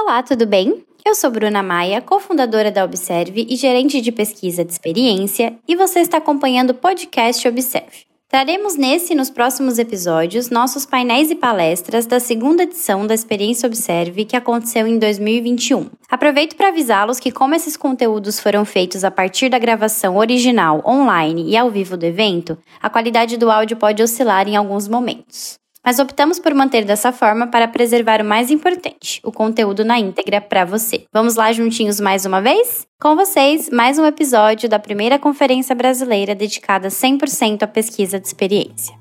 [0.00, 0.84] Olá, tudo bem?
[1.04, 5.98] Eu sou Bruna Maia, cofundadora da Observe e gerente de pesquisa de experiência, e você
[5.98, 8.06] está acompanhando o podcast Observe.
[8.28, 13.66] Traremos nesse e nos próximos episódios nossos painéis e palestras da segunda edição da Experiência
[13.66, 15.90] Observe que aconteceu em 2021.
[16.08, 21.50] Aproveito para avisá-los que, como esses conteúdos foram feitos a partir da gravação original, online
[21.50, 25.58] e ao vivo do evento, a qualidade do áudio pode oscilar em alguns momentos
[25.88, 30.38] mas optamos por manter dessa forma para preservar o mais importante, o conteúdo na íntegra
[30.38, 31.06] para você.
[31.10, 32.86] Vamos lá juntinhos mais uma vez?
[33.00, 38.94] Com vocês, mais um episódio da primeira conferência brasileira dedicada 100% à pesquisa de experiência.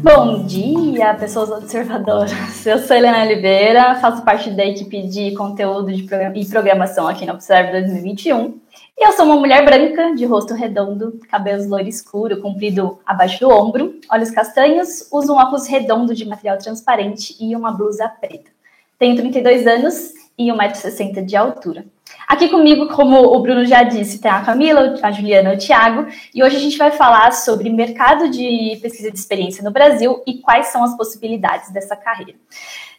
[0.00, 2.64] Bom dia, pessoas observadoras.
[2.64, 7.72] Eu sou Helena Oliveira, faço parte da equipe de conteúdo e programação aqui no Observe
[7.72, 8.67] 2021 e
[9.00, 14.00] eu sou uma mulher branca, de rosto redondo, cabelos loiro escuro, comprido abaixo do ombro,
[14.10, 18.50] olhos castanhos, uso um óculos redondo de material transparente e uma blusa preta.
[18.98, 21.84] Tenho 32 anos e 1,60m de altura.
[22.26, 26.42] Aqui comigo, como o Bruno já disse, tem a Camila, a Juliana o Thiago, e
[26.42, 30.66] hoje a gente vai falar sobre mercado de pesquisa de experiência no Brasil e quais
[30.68, 32.34] são as possibilidades dessa carreira.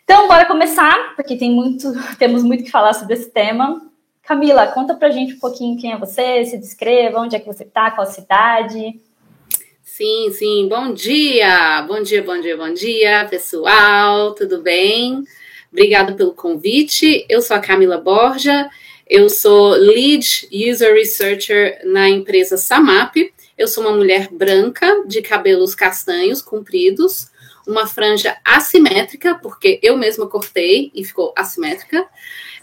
[0.03, 3.88] Então, bora começar, porque tem muito, temos muito que falar sobre esse tema.
[4.29, 7.65] Camila, conta pra gente um pouquinho quem é você, se descreva, onde é que você
[7.65, 9.01] tá, qual cidade.
[9.81, 10.67] Sim, sim.
[10.69, 14.35] Bom dia, bom dia, bom dia, bom dia, pessoal.
[14.35, 15.23] Tudo bem?
[15.71, 17.25] Obrigada pelo convite.
[17.27, 18.69] Eu sou a Camila Borja.
[19.07, 23.15] Eu sou Lead User Researcher na empresa Samap.
[23.59, 27.29] Eu sou uma mulher branca de cabelos castanhos compridos,
[27.67, 32.07] uma franja assimétrica, porque eu mesma cortei e ficou assimétrica.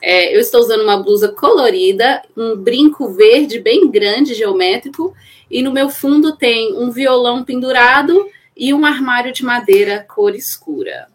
[0.00, 5.14] É, eu estou usando uma blusa colorida, um brinco verde bem grande, geométrico,
[5.50, 11.08] e no meu fundo tem um violão pendurado e um armário de madeira cor escura.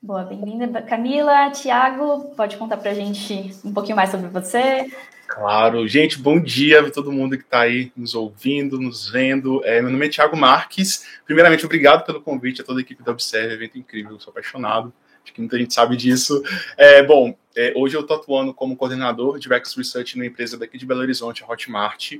[0.00, 1.50] Boa, bem-vinda, Camila.
[1.50, 4.90] Tiago, pode contar para a gente um pouquinho mais sobre você?
[5.34, 9.64] Claro, gente, bom dia a todo mundo que está aí nos ouvindo, nos vendo.
[9.64, 11.06] É, meu nome é Tiago Marques.
[11.24, 14.92] Primeiramente, obrigado pelo convite a toda a equipe da Observe, evento incrível, sou apaixonado.
[15.24, 16.42] Acho que muita gente sabe disso.
[16.76, 20.76] É, bom, é, hoje eu estou atuando como coordenador de Rex Research numa empresa daqui
[20.76, 22.12] de Belo Horizonte, a Hotmart.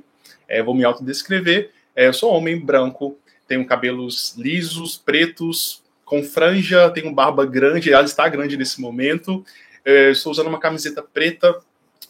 [0.49, 1.71] É, vou me autodescrever.
[1.95, 8.05] É, eu sou homem branco, tenho cabelos lisos, pretos, com franja, tenho barba grande, ela
[8.05, 9.45] está grande nesse momento.
[9.85, 11.61] É, estou usando uma camiseta preta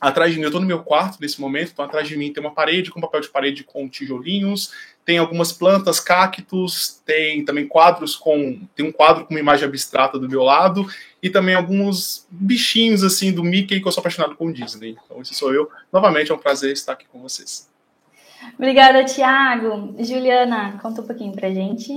[0.00, 2.42] Atrás de mim, eu estou no meu quarto nesse momento, então atrás de mim tem
[2.42, 4.72] uma parede com papel de parede com tijolinhos,
[5.04, 8.60] tem algumas plantas, cactos, tem também quadros com.
[8.74, 10.86] Tem um quadro com uma imagem abstrata do meu lado,
[11.22, 14.96] e também alguns bichinhos assim do Mickey que eu sou apaixonado com o Disney.
[15.04, 15.70] Então, esse sou eu.
[15.92, 17.68] Novamente, é um prazer estar aqui com vocês.
[18.56, 19.94] Obrigada, Tiago.
[19.98, 21.92] Juliana, conta um pouquinho pra gente.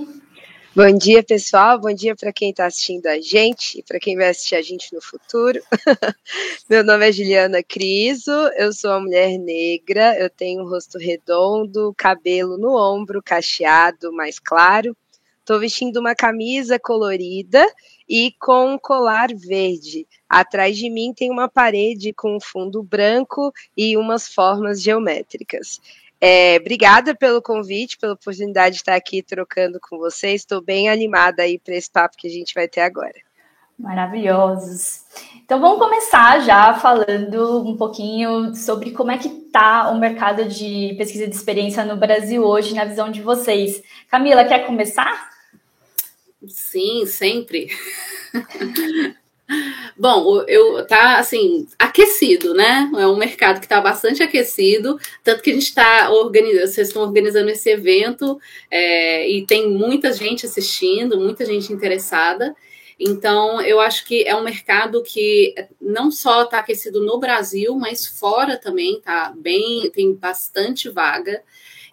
[0.76, 1.80] Bom dia, pessoal.
[1.80, 4.94] Bom dia para quem está assistindo a gente e para quem vai assistir a gente
[4.94, 5.62] no futuro.
[6.70, 11.94] Meu nome é Juliana Criso, eu sou uma mulher negra, eu tenho um rosto redondo,
[11.98, 14.94] cabelo no ombro, cacheado, mais claro.
[15.40, 17.66] Estou vestindo uma camisa colorida
[18.10, 20.06] e com um colar verde.
[20.28, 25.80] Atrás de mim tem uma parede com um fundo branco e umas formas geométricas.
[26.20, 30.42] É, obrigada pelo convite, pela oportunidade de estar aqui trocando com vocês.
[30.42, 33.14] Estou bem animada aí para esse papo que a gente vai ter agora.
[33.78, 35.04] Maravilhosos.
[35.44, 40.96] Então vamos começar já falando um pouquinho sobre como é que está o mercado de
[40.98, 43.84] pesquisa de experiência no Brasil hoje, na visão de vocês.
[44.10, 45.30] Camila, quer começar?
[46.48, 47.68] Sim, sempre.
[49.98, 52.90] Bom, eu tá assim aquecido, né?
[52.98, 57.04] É um mercado que está bastante aquecido, tanto que a gente está organizando, vocês estão
[57.04, 58.40] organizando esse evento
[58.72, 62.56] é, e tem muita gente assistindo, muita gente interessada.
[63.00, 68.08] Então, eu acho que é um mercado que não só está aquecido no Brasil, mas
[68.08, 71.44] fora também tá bem, tem bastante vaga.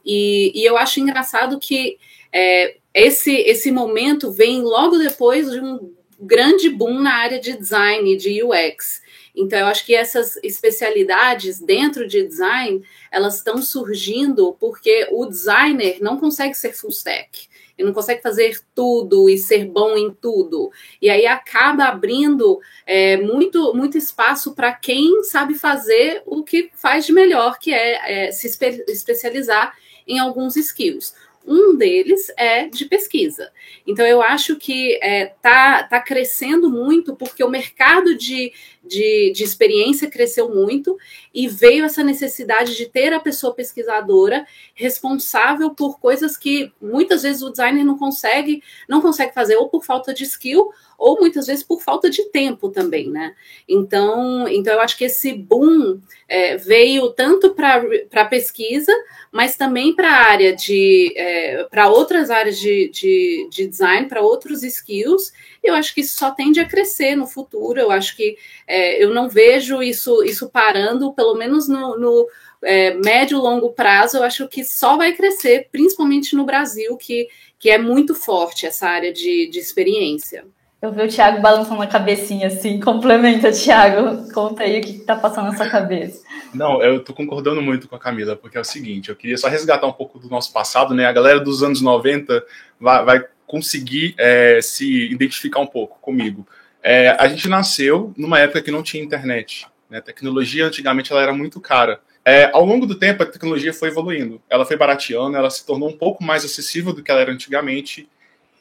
[0.04, 1.98] E, e eu acho engraçado que
[2.32, 5.92] é, esse, esse momento vem logo depois de um
[6.22, 9.02] grande boom na área de design, de UX.
[9.34, 15.98] Então, eu acho que essas especialidades dentro de design, elas estão surgindo porque o designer
[16.00, 17.50] não consegue ser full stack.
[17.76, 20.70] Ele não consegue fazer tudo e ser bom em tudo.
[21.00, 27.06] E aí acaba abrindo é, muito, muito espaço para quem sabe fazer o que faz
[27.06, 29.74] de melhor, que é, é se espe especializar
[30.06, 31.14] em alguns skills.
[31.46, 33.50] Um deles é de pesquisa.
[33.86, 38.52] Então, eu acho que está é, tá, tá crescendo muito porque o mercado de,
[38.84, 40.98] de, de experiência cresceu muito
[41.32, 47.42] e veio essa necessidade de ter a pessoa pesquisadora responsável por coisas que muitas vezes
[47.42, 51.64] o designer não consegue, não consegue fazer, ou por falta de skill, ou muitas vezes
[51.64, 53.34] por falta de tempo também, né?
[53.68, 57.82] Então, então eu acho que esse boom é, veio tanto para
[58.14, 58.92] a pesquisa,
[59.32, 64.22] mas também para a área de é, para outras áreas de, de, de design, para
[64.22, 65.32] outros skills.
[65.62, 67.78] Eu acho que isso só tende a crescer no futuro.
[67.78, 68.36] Eu acho que
[68.66, 72.28] é, eu não vejo isso, isso parando, pelo menos no, no
[72.62, 77.28] é, médio e longo prazo, eu acho que só vai crescer, principalmente no Brasil, que,
[77.58, 80.44] que é muito forte essa área de, de experiência.
[80.80, 82.80] Eu vi o Thiago balançando a cabecinha assim.
[82.80, 84.28] Complementa, Thiago.
[84.32, 86.24] Conta aí o que está passando na sua cabeça.
[86.52, 89.46] Não, eu tô concordando muito com a Camila, porque é o seguinte, eu queria só
[89.46, 91.06] resgatar um pouco do nosso passado, né?
[91.06, 92.44] A galera dos anos 90
[92.80, 96.48] vai, vai conseguir é, se identificar um pouco comigo.
[96.82, 99.66] É, a gente nasceu numa época que não tinha internet.
[99.90, 99.98] Né?
[99.98, 102.00] A tecnologia, antigamente, ela era muito cara.
[102.24, 104.40] É, ao longo do tempo, a tecnologia foi evoluindo.
[104.48, 108.08] Ela foi barateando, ela se tornou um pouco mais acessível do que ela era antigamente.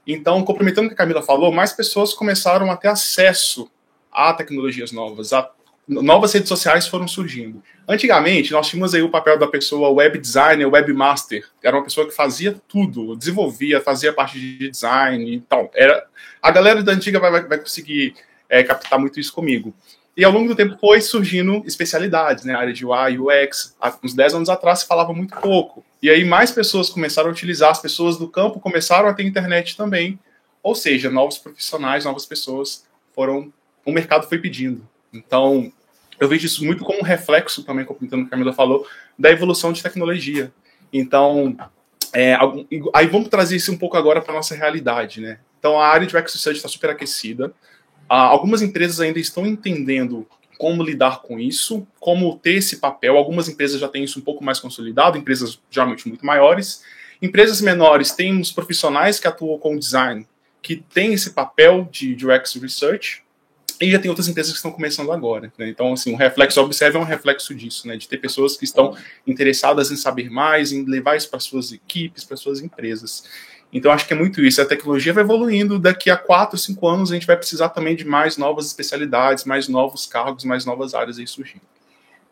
[0.06, 3.72] Então, complementando o que a Camila falou, mais pessoas começaram a ter acesso
[4.12, 5.50] a tecnologias novas, a
[5.92, 7.62] novas redes sociais foram surgindo.
[7.88, 12.16] Antigamente, nós tínhamos aí o papel da pessoa web designer, webmaster, era uma pessoa que
[12.16, 16.06] fazia tudo, desenvolvia, fazia parte de design, então, era
[16.42, 18.16] a galera da antiga vai, vai conseguir
[18.50, 19.74] é, captar muito isso comigo.
[20.16, 22.54] E ao longo do tempo foi surgindo especialidades, né?
[22.54, 23.76] A área de UI, UX.
[23.80, 25.86] Há uns 10 anos atrás se falava muito pouco.
[26.02, 29.78] E aí mais pessoas começaram a utilizar, as pessoas do campo começaram a ter internet
[29.78, 30.20] também.
[30.62, 33.52] Ou seja, novos profissionais, novas pessoas foram.
[33.86, 34.88] O mercado foi pedindo.
[35.14, 35.72] Então,
[36.22, 38.88] eu vejo isso muito como um reflexo, também, complementando o que a Camila falou,
[39.18, 40.54] da evolução de tecnologia.
[40.94, 41.58] Então,
[42.14, 42.38] é,
[42.94, 45.40] aí vamos trazer isso um pouco agora para nossa realidade, né?
[45.58, 47.52] Então, a área de UX Research está super aquecida.
[48.08, 50.28] Ah, algumas empresas ainda estão entendendo
[50.60, 53.18] como lidar com isso, como ter esse papel.
[53.18, 56.84] Algumas empresas já têm isso um pouco mais consolidado, empresas geralmente muito maiores.
[57.20, 60.28] Empresas menores têm os profissionais que atuam com design,
[60.62, 63.24] que têm esse papel de UX Research,
[63.88, 65.52] e já tem outras empresas que estão começando agora.
[65.58, 65.70] Né?
[65.70, 67.98] Então, assim, o reflexo Observe é um reflexo disso, né?
[67.98, 68.96] de ter pessoas que estão
[69.26, 73.24] interessadas em saber mais, em levar isso para suas equipes, para suas empresas.
[73.74, 74.62] Então, acho que é muito isso.
[74.62, 75.80] A tecnologia vai evoluindo.
[75.80, 79.68] Daqui a quatro, cinco anos, a gente vai precisar também de mais novas especialidades, mais
[79.68, 81.62] novos cargos, mais novas áreas aí surgindo.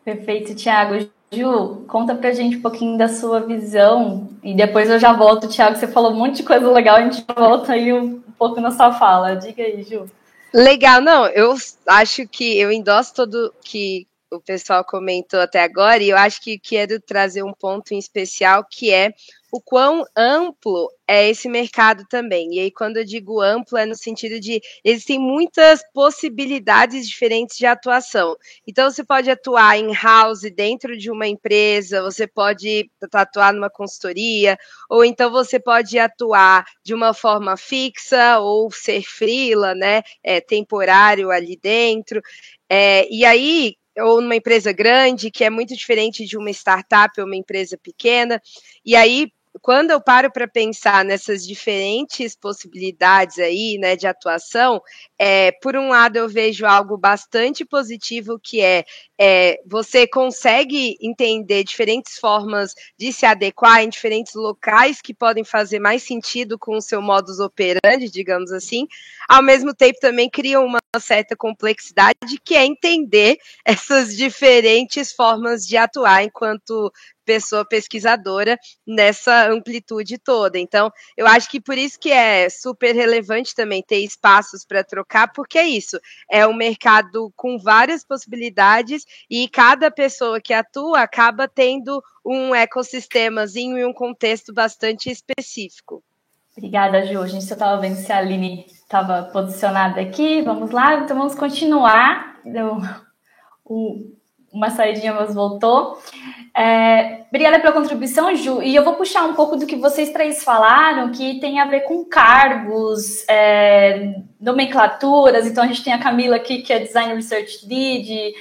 [0.04, 1.08] Perfeito, Tiago.
[1.32, 5.76] Ju, conta pra gente um pouquinho da sua visão e depois eu já volto, Tiago.
[5.76, 8.92] Você falou um monte de coisa legal, a gente volta aí um pouco na sua
[8.92, 9.36] fala.
[9.36, 10.06] Diga aí, Ju.
[10.52, 11.54] Legal, não, eu
[11.86, 16.58] acho que eu endosso todo que o pessoal comentou até agora, e eu acho que
[16.58, 19.12] quero trazer um ponto em especial que é
[19.52, 22.54] o quão amplo é esse mercado também.
[22.54, 27.66] E aí, quando eu digo amplo, é no sentido de existem muitas possibilidades diferentes de
[27.66, 28.36] atuação.
[28.64, 34.56] Então, você pode atuar em house dentro de uma empresa, você pode atuar numa consultoria,
[34.88, 40.02] ou então você pode atuar de uma forma fixa ou ser freela, né?
[40.22, 42.22] É, temporário ali dentro.
[42.68, 47.26] É, e aí, ou numa empresa grande, que é muito diferente de uma startup ou
[47.26, 48.40] uma empresa pequena.
[48.84, 49.28] E aí,
[49.60, 54.80] quando eu paro para pensar nessas diferentes possibilidades aí, né, de atuação,
[55.18, 58.84] é, por um lado eu vejo algo bastante positivo que é,
[59.22, 65.78] é, você consegue entender diferentes formas de se adequar em diferentes locais que podem fazer
[65.78, 68.88] mais sentido com o seu modus operandi, digamos assim.
[69.28, 75.76] Ao mesmo tempo também cria uma certa complexidade que é entender essas diferentes formas de
[75.76, 76.90] atuar enquanto
[77.30, 80.58] pessoa pesquisadora nessa amplitude toda.
[80.58, 85.32] Então, eu acho que por isso que é super relevante também ter espaços para trocar,
[85.32, 91.48] porque é isso, é um mercado com várias possibilidades e cada pessoa que atua acaba
[91.48, 96.02] tendo um ecossistemazinho e um contexto bastante específico.
[96.56, 97.20] Obrigada, Ju.
[97.20, 100.42] A gente só estava vendo se a Aline estava posicionada aqui.
[100.42, 102.38] Vamos lá, então vamos continuar.
[102.44, 102.78] Deu
[104.52, 105.98] uma saidinha, mas voltou.
[106.56, 108.62] É, obrigada pela contribuição, Ju.
[108.62, 111.80] E eu vou puxar um pouco do que vocês três falaram, que tem a ver
[111.82, 115.46] com cargos, é, nomenclaturas.
[115.46, 118.34] Então, a gente tem a Camila aqui, que é Design Research Lead,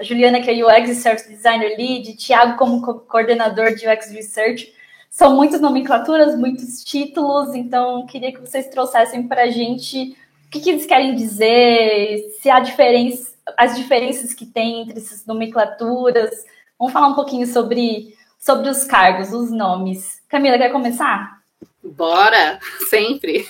[0.00, 4.72] a Juliana, que é UX Research Designer Lead, Tiago, como co coordenador de UX Research.
[5.08, 10.16] São muitas nomenclaturas, muitos títulos, então queria que vocês trouxessem para a gente
[10.46, 15.24] o que, que eles querem dizer, se há diferença, as diferenças que tem entre essas
[15.24, 16.44] nomenclaturas
[16.80, 20.22] Vamos falar um pouquinho sobre, sobre os cargos, os nomes.
[20.26, 21.42] Camila, quer começar?
[21.84, 23.46] Bora, sempre.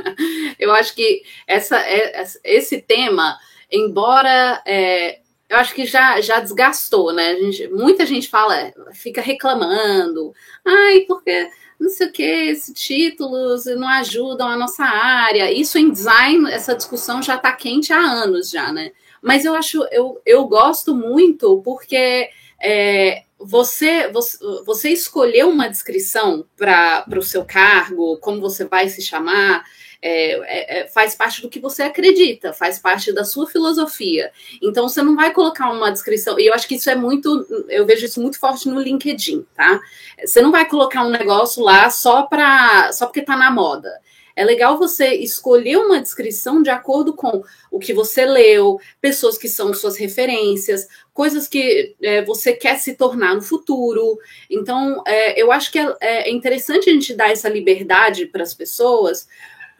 [0.58, 3.38] eu acho que essa, é, esse tema,
[3.70, 5.20] embora é,
[5.52, 7.36] eu acho que já, já desgastou, né?
[7.36, 10.32] Gente, muita gente fala, fica reclamando,
[10.64, 11.46] ai, porque
[11.78, 15.52] não sei o que, esses títulos não ajudam a nossa área.
[15.52, 18.92] Isso em design, essa discussão já está quente há anos já, né?
[19.20, 26.46] Mas eu acho, eu, eu gosto muito porque é, você, você, você escolheu uma descrição
[26.56, 29.64] para o seu cargo, como você vai se chamar,
[30.02, 34.32] é, é, é, faz parte do que você acredita, faz parte da sua filosofia.
[34.60, 37.86] Então você não vai colocar uma descrição, e eu acho que isso é muito, eu
[37.86, 39.80] vejo isso muito forte no LinkedIn, tá?
[40.24, 44.02] Você não vai colocar um negócio lá só para só porque está na moda.
[44.34, 49.46] É legal você escolher uma descrição de acordo com o que você leu, pessoas que
[49.46, 54.18] são suas referências, coisas que é, você quer se tornar no futuro.
[54.50, 58.54] Então, é, eu acho que é, é interessante a gente dar essa liberdade para as
[58.54, 59.28] pessoas,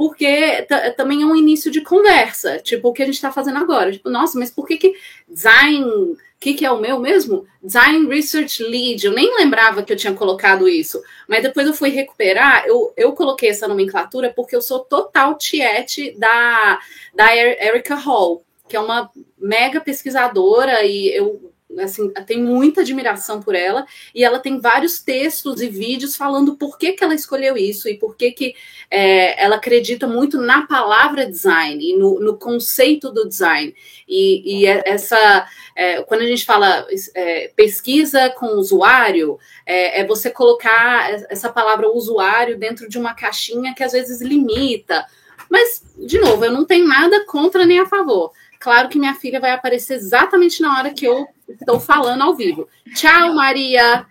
[0.02, 0.66] porque
[0.96, 3.92] também é um início de conversa, tipo o que a gente está fazendo agora.
[3.92, 4.96] Tipo, nossa, mas por que, que
[5.28, 5.84] design.
[5.84, 7.46] O que, que é o meu mesmo?
[7.62, 9.06] Design Research Lead.
[9.06, 12.64] Eu nem lembrava que eu tinha colocado isso, mas depois eu fui recuperar.
[12.66, 16.80] Eu, eu coloquei essa nomenclatura porque eu sou total tiete da,
[17.14, 23.54] da Erica Hall, que é uma mega pesquisadora e eu assim, tem muita admiração por
[23.54, 27.88] ela, e ela tem vários textos e vídeos falando por que, que ela escolheu isso
[27.88, 28.54] e por que, que
[28.90, 33.74] é, ela acredita muito na palavra design e no, no conceito do design.
[34.08, 40.06] E, e é, essa, é, quando a gente fala é, pesquisa com usuário, é, é
[40.06, 45.06] você colocar essa palavra usuário dentro de uma caixinha que às vezes limita.
[45.48, 48.32] Mas, de novo, eu não tenho nada contra nem a favor.
[48.62, 52.68] Claro que minha filha vai aparecer exatamente na hora que eu estou falando ao vivo.
[52.94, 54.06] Tchau, Maria.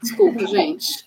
[0.00, 1.04] Desculpa, gente.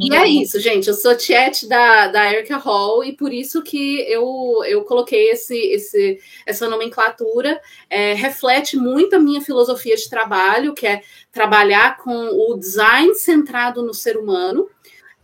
[0.00, 0.86] e é isso, gente.
[0.86, 5.56] Eu sou tiete da, da Erica Hall e por isso que eu, eu coloquei esse,
[5.56, 7.60] esse, essa nomenclatura.
[7.88, 13.82] É, reflete muito a minha filosofia de trabalho, que é trabalhar com o design centrado
[13.82, 14.68] no ser humano.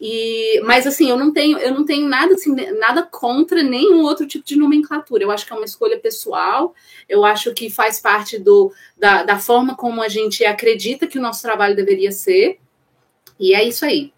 [0.00, 4.26] E, mas assim, eu não tenho, eu não tenho nada assim, nada contra nenhum outro
[4.26, 5.24] tipo de nomenclatura.
[5.24, 6.74] Eu acho que é uma escolha pessoal,
[7.08, 11.22] eu acho que faz parte do, da, da forma como a gente acredita que o
[11.22, 12.58] nosso trabalho deveria ser.
[13.40, 14.12] E é isso aí.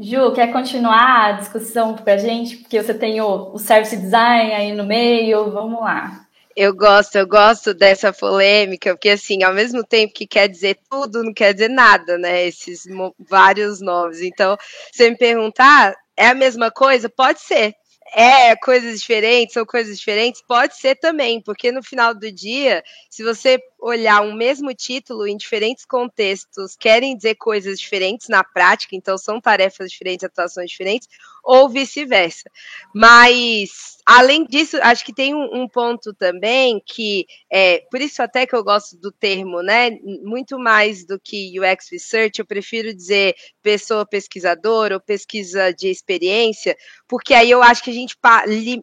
[0.00, 2.58] Ju, quer continuar a discussão com a gente?
[2.58, 6.27] Porque você tem o, o service design aí no meio, vamos lá.
[6.60, 11.22] Eu gosto, eu gosto dessa polêmica, porque assim, ao mesmo tempo que quer dizer tudo,
[11.22, 12.48] não quer dizer nada, né?
[12.48, 12.82] Esses
[13.16, 14.20] vários nomes.
[14.22, 14.56] Então,
[14.90, 17.08] você me perguntar, é a mesma coisa?
[17.08, 17.76] Pode ser
[18.14, 23.22] é coisas diferentes, são coisas diferentes, pode ser também, porque no final do dia, se
[23.22, 29.18] você olhar um mesmo título em diferentes contextos, querem dizer coisas diferentes na prática, então
[29.18, 31.08] são tarefas diferentes, atuações diferentes,
[31.48, 32.50] ou vice-versa.
[32.94, 38.46] Mas, além disso, acho que tem um, um, ponto também que, é, por isso até
[38.46, 43.34] que eu gosto do termo, né, muito mais do que UX Research, eu prefiro dizer
[43.62, 46.76] pessoa pesquisadora ou pesquisa de experiência,
[47.08, 48.14] porque aí eu acho que a gente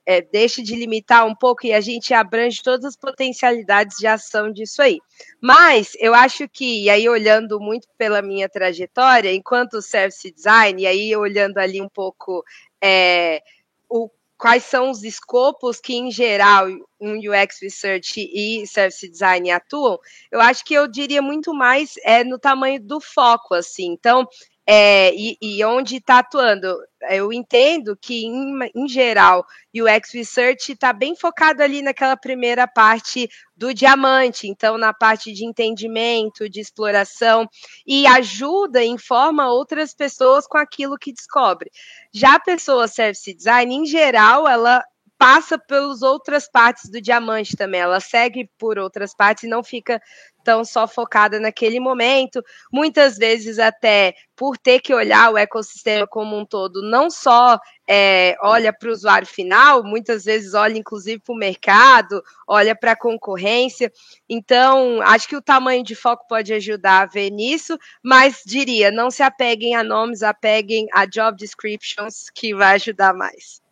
[0.03, 4.51] é, deixa de limitar um pouco e a gente abrange todas as potencialidades de ação
[4.51, 4.97] disso aí.
[5.39, 10.87] Mas eu acho que, e aí olhando muito pela minha trajetória, enquanto service design, e
[10.87, 12.43] aí olhando ali um pouco
[12.81, 13.41] é,
[13.89, 16.67] o, quais são os escopos que, em geral,
[16.99, 19.99] um UX Research e Service Design atuam,
[20.31, 23.91] eu acho que eu diria muito mais é no tamanho do foco, assim.
[23.91, 24.27] Então,
[24.67, 26.75] é, e, e, onde está atuando.
[27.09, 29.45] Eu entendo que, em, em geral,
[29.75, 35.31] o UX Research está bem focado ali naquela primeira parte do diamante, então na parte
[35.31, 37.47] de entendimento, de exploração,
[37.85, 41.69] e ajuda, informa outras pessoas com aquilo que descobre.
[42.11, 44.83] Já a pessoa Service Design, em geral, ela
[45.17, 47.81] passa pelas outras partes do diamante também.
[47.81, 50.01] Ela segue por outras partes e não fica
[50.43, 52.43] tão só focada naquele momento.
[52.71, 57.57] Muitas vezes, até por ter que olhar o ecossistema como um todo, não só
[57.87, 62.91] é, olha para o usuário final, muitas vezes olha inclusive para o mercado, olha para
[62.91, 63.91] a concorrência.
[64.29, 69.09] Então, acho que o tamanho de foco pode ajudar a ver nisso, mas diria, não
[69.09, 73.64] se apeguem a nomes, apeguem a job descriptions, que vai ajudar mais.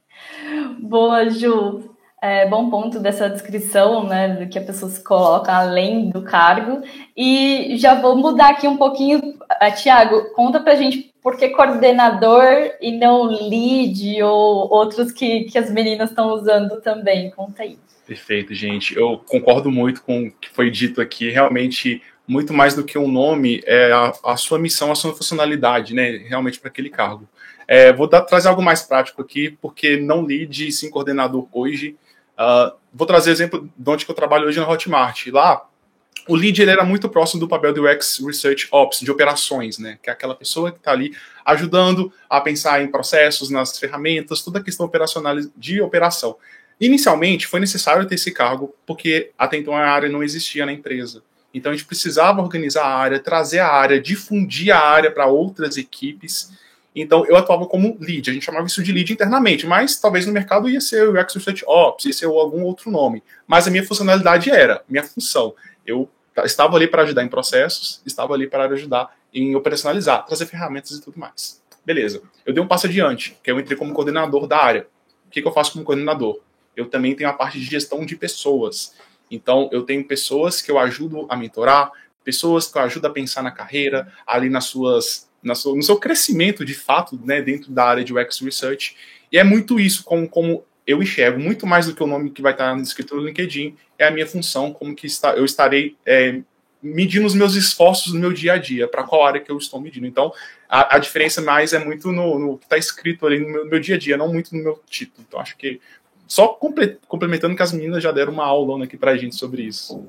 [0.80, 1.94] Boa, Ju.
[2.22, 6.82] É, bom ponto dessa descrição, né, do que a pessoa se coloca além do cargo.
[7.18, 9.20] E já vou mudar aqui um pouquinho.
[9.20, 15.58] Uh, Tiago, conta pra gente por que coordenador e não lead ou outros que, que
[15.58, 17.30] as meninas estão usando também.
[17.32, 17.78] Conta aí.
[18.08, 18.96] Perfeito, gente.
[18.96, 21.30] Eu concordo muito com o que foi dito aqui.
[21.30, 25.94] Realmente, muito mais do que um nome, é a, a sua missão, a sua funcionalidade,
[25.94, 27.28] né, realmente para aquele cargo.
[27.74, 31.96] É, vou dar, trazer algo mais prático aqui, porque não lead sim coordenador hoje.
[32.38, 35.26] Uh, vou trazer exemplo de onde que eu trabalho hoje na Hotmart.
[35.30, 35.68] Lá,
[36.28, 39.98] o lead ele era muito próximo do papel do UX Research Ops, de operações, né?
[40.04, 44.60] Que é aquela pessoa que está ali ajudando a pensar em processos, nas ferramentas, toda
[44.60, 46.38] a questão operacional de operação.
[46.80, 51.24] Inicialmente, foi necessário ter esse cargo, porque até então a área não existia na empresa.
[51.52, 55.76] Então a gente precisava organizar a área, trazer a área, difundir a área para outras
[55.76, 56.52] equipes.
[56.96, 60.32] Então eu atuava como lead, a gente chamava isso de lead internamente, mas talvez no
[60.32, 63.24] mercado ia ser o UX Research Ops, ia ser algum outro nome.
[63.48, 65.56] Mas a minha funcionalidade era, minha função.
[65.86, 66.10] Eu
[66.44, 71.02] estava ali para ajudar em processos, estava ali para ajudar em operacionalizar, trazer ferramentas e
[71.02, 71.62] tudo mais.
[71.86, 72.22] Beleza.
[72.46, 74.88] Eu dei um passo adiante, que eu entrei como coordenador da área.
[75.28, 76.40] O que, que eu faço como coordenador?
[76.76, 78.96] Eu também tenho a parte de gestão de pessoas.
[79.30, 81.92] Então, eu tenho pessoas que eu ajudo a mentorar,
[82.24, 85.98] pessoas que eu ajudo a pensar na carreira, ali nas suas, na sua, no seu
[85.98, 88.96] crescimento de fato, né, dentro da área de UX Research.
[89.32, 92.42] E é muito isso, como, como eu enxergo, muito mais do que o nome que
[92.42, 96.42] vai estar escrito no LinkedIn, é a minha função, como que está, eu estarei é,
[96.82, 99.80] medindo os meus esforços no meu dia a dia, para qual área que eu estou
[99.80, 100.06] medindo.
[100.06, 100.34] Então,
[100.68, 103.70] a, a diferença mais é muito no, no que está escrito ali no meu, no
[103.70, 105.26] meu, dia a dia, não muito no meu título.
[105.28, 105.80] Então, acho que
[106.28, 110.06] só complementando que as meninas já deram uma aula aqui para a gente sobre isso.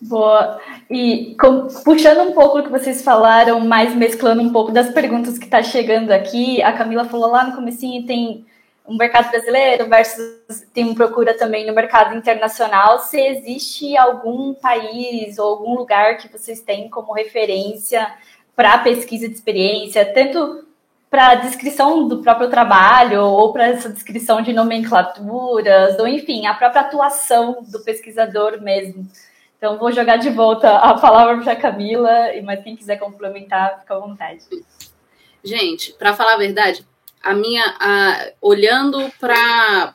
[0.00, 0.58] Boa.
[0.88, 5.38] E com, puxando um pouco o que vocês falaram, mas mesclando um pouco das perguntas
[5.38, 8.46] que está chegando aqui, a Camila falou lá no comecinho, tem
[8.88, 13.00] um mercado brasileiro versus tem um procura também no mercado internacional.
[13.00, 18.10] Se existe algum país ou algum lugar que vocês têm como referência
[18.56, 20.64] para pesquisa de experiência, tanto
[21.10, 26.54] para a descrição do próprio trabalho ou para essa descrição de nomenclaturas, ou enfim, a
[26.54, 29.06] própria atuação do pesquisador mesmo.
[29.60, 32.10] Então, vou jogar de volta a palavra para a Camila,
[32.42, 34.40] mas quem quiser complementar, fica à vontade.
[35.44, 36.82] Gente, para falar a verdade,
[37.22, 37.62] a minha.
[37.78, 39.94] A, olhando para.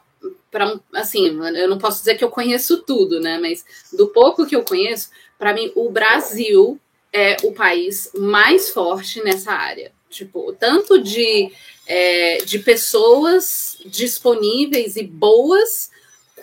[0.94, 3.40] Assim, eu não posso dizer que eu conheço tudo, né?
[3.40, 6.80] Mas do pouco que eu conheço, para mim, o Brasil
[7.12, 9.92] é o país mais forte nessa área.
[10.12, 11.52] Tipo, tanto de,
[11.88, 15.90] é, de pessoas disponíveis e boas,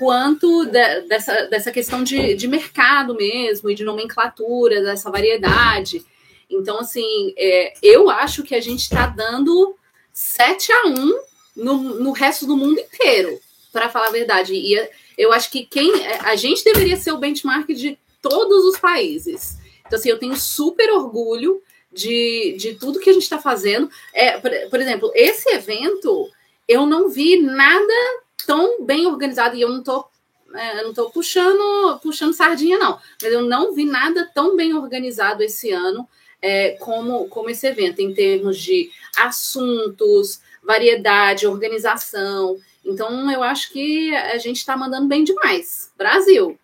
[0.02, 6.04] quanto de, dessa, dessa questão de, de mercado mesmo e de nomenclatura, dessa variedade.
[6.50, 9.76] Então, assim, é, eu acho que a gente está dando
[10.12, 11.20] 7 a 1
[11.54, 13.38] no, no resto do mundo inteiro,
[13.72, 14.54] para falar a verdade.
[14.54, 14.76] E
[15.16, 19.56] eu acho que quem a gente deveria ser o benchmark de todos os países.
[19.86, 23.88] Então, assim, eu tenho super orgulho de, de tudo que a gente está fazendo.
[24.12, 26.28] É, por, por, exemplo, esse evento,
[26.66, 30.10] eu não vi nada tão bem organizado, e eu não estou
[30.54, 35.42] é, não tô puxando, puxando sardinha, não, mas eu não vi nada tão bem organizado
[35.42, 36.06] esse ano
[36.42, 42.58] é, como, como esse evento, em termos de assuntos, variedade, organização.
[42.84, 45.92] Então, eu acho que a gente está mandando bem demais.
[45.96, 46.58] Brasil.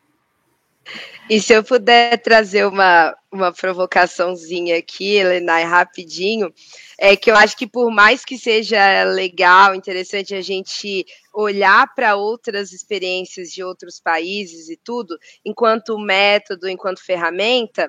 [1.31, 6.53] E se eu puder trazer uma, uma provocaçãozinha aqui, Elenai, rapidinho,
[6.99, 12.17] é que eu acho que por mais que seja legal, interessante a gente olhar para
[12.17, 17.89] outras experiências de outros países e tudo, enquanto método, enquanto ferramenta,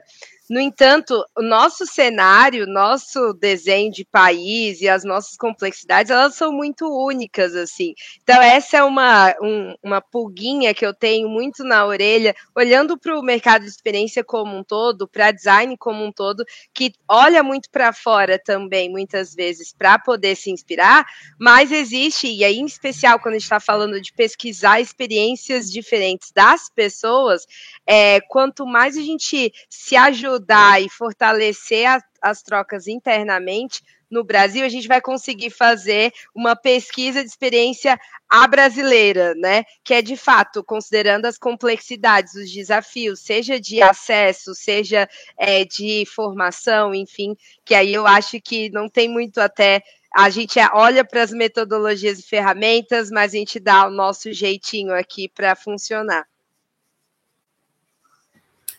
[0.50, 6.52] no entanto, o nosso cenário, nosso desenho de país e as nossas complexidades, elas são
[6.52, 7.93] muito únicas, assim.
[8.24, 13.15] Então, essa é uma, um, uma pulguinha que eu tenho muito na orelha, olhando para
[13.15, 16.43] o mercado de experiência como um todo, para design como um todo,
[16.74, 21.06] que olha muito para fora também, muitas vezes, para poder se inspirar,
[21.40, 26.32] mas existe, e aí, em especial, quando a gente está falando de pesquisar experiências diferentes
[26.32, 27.48] das pessoas,
[27.88, 34.65] é, quanto mais a gente se ajudar e fortalecer a, as trocas internamente no Brasil,
[34.65, 39.63] a gente vai conseguir fazer uma pesquisa de experiência a brasileira, né?
[39.84, 46.06] Que é de fato, considerando as complexidades, os desafios, seja de acesso, seja é, de
[46.06, 49.82] formação, enfim, que aí eu acho que não tem muito até
[50.15, 54.93] a gente olha para as metodologias e ferramentas, mas a gente dá o nosso jeitinho
[54.93, 56.26] aqui para funcionar.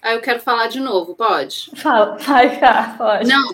[0.03, 1.71] Aí eu quero falar de novo, pode?
[1.77, 3.29] Fala, vai, cá, pode.
[3.29, 3.49] Não,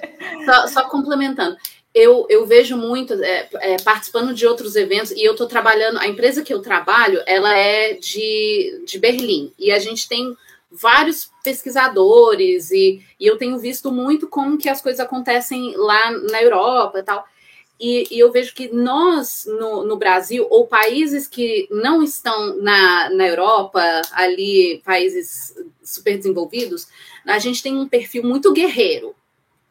[0.44, 1.56] só, só, complementando.
[1.94, 6.06] Eu, eu vejo muito, é, é, participando de outros eventos, e eu estou trabalhando, a
[6.06, 10.36] empresa que eu trabalho, ela é de, de Berlim, e a gente tem
[10.70, 16.42] vários pesquisadores, e, e eu tenho visto muito como que as coisas acontecem lá na
[16.42, 17.26] Europa e tal.
[17.78, 23.10] E, e, eu vejo que nós, no, no, Brasil, ou países que não estão na,
[23.10, 26.88] na Europa, ali, países super desenvolvidos,
[27.26, 29.14] a gente tem um perfil muito guerreiro.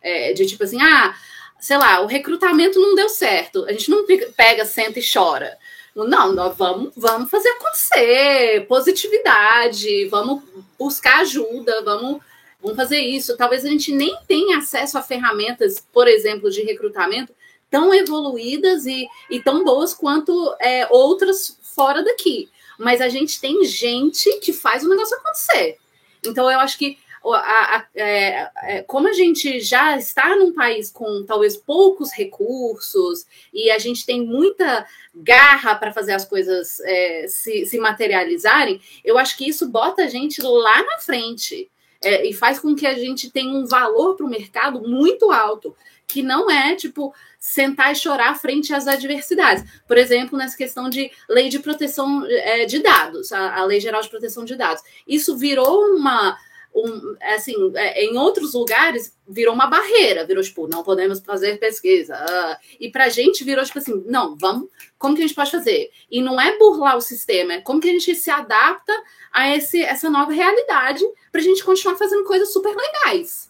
[0.02, 1.16] É, de tipo assim, ah,
[1.60, 3.66] sei lá, o recrutamento não deu certo.
[3.66, 4.06] A gente não
[4.38, 5.58] pega, senta e chora.
[5.96, 10.44] Não, nós vamos, vamos fazer acontecer, positividade, vamos
[10.78, 12.22] buscar ajuda, vamos,
[12.62, 13.36] vamos fazer isso.
[13.36, 17.34] Talvez a gente nem tenha acesso a ferramentas, por exemplo, de recrutamento
[17.76, 22.50] tão evoluídas e, e tão boas quanto é, outras fora daqui.
[22.80, 25.78] Mas a gente tem gente que faz o negócio acontecer.
[26.26, 30.90] Então eu acho que a, a, é, é, como a gente já está num país
[30.90, 37.26] com talvez poucos recursos e a gente tem muita garra para fazer as coisas é,
[37.28, 41.70] se, se, materializarem, eu acho que isso bota a gente lá na frente
[42.02, 45.76] é, e faz com que a gente tenha um valor para o mercado muito alto,
[46.08, 49.64] que não é tipo sentar e chorar frente às adversidades.
[49.88, 54.02] Por exemplo, nessa questão de lei de proteção é, de dados, a, a Lei Geral
[54.02, 54.84] de Proteção de Dados.
[55.08, 56.38] Isso virou uma
[56.76, 62.16] um, assim, é, em outros lugares virou uma barreira, virou tipo, não podemos fazer pesquisa.
[62.18, 65.90] Uh, e pra gente virou tipo assim, não, vamos, como que a gente pode fazer?
[66.12, 68.92] E não é burlar o sistema, é como que a gente se adapta
[69.32, 73.50] a esse, essa nova realidade pra gente continuar fazendo coisas super legais.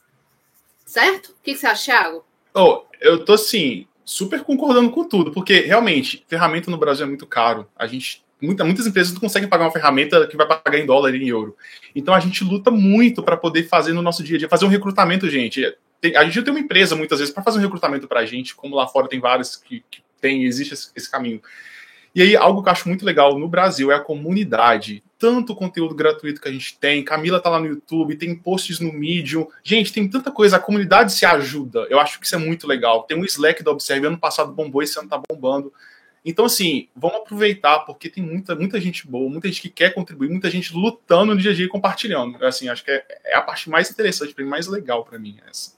[0.85, 1.29] Certo?
[1.29, 2.24] O que, que você acha, Thiago?
[2.55, 7.27] Oh, eu tô assim, super concordando com tudo, porque realmente, ferramenta no Brasil é muito
[7.27, 7.67] caro.
[7.75, 11.13] A gente muita, muitas empresas não conseguem pagar uma ferramenta que vai pagar em dólar
[11.15, 11.55] e em euro.
[11.95, 14.69] Então a gente luta muito para poder fazer no nosso dia a dia, fazer um
[14.69, 15.75] recrutamento, gente.
[15.99, 18.55] Tem, a gente tem uma empresa muitas vezes para fazer um recrutamento para a gente,
[18.55, 21.41] como lá fora tem vários que, que tem, existe esse, esse caminho.
[22.15, 25.03] E aí, algo que eu acho muito legal no Brasil é a comunidade.
[25.19, 27.03] Tanto conteúdo gratuito que a gente tem.
[27.03, 29.45] Camila tá lá no YouTube, tem posts no Medium.
[29.61, 30.55] Gente, tem tanta coisa.
[30.55, 31.85] A comunidade se ajuda.
[31.89, 33.03] Eu acho que isso é muito legal.
[33.03, 34.07] Tem um Slack da Observe.
[34.07, 35.73] Ano passado bombou, esse ano tá bombando.
[36.23, 40.29] Então, assim, vamos aproveitar, porque tem muita, muita gente boa, muita gente que quer contribuir,
[40.29, 42.43] muita gente lutando no dia a dia e compartilhando.
[42.45, 45.37] Assim, acho que é, é a parte mais interessante, mais legal para mim.
[45.49, 45.73] Essa.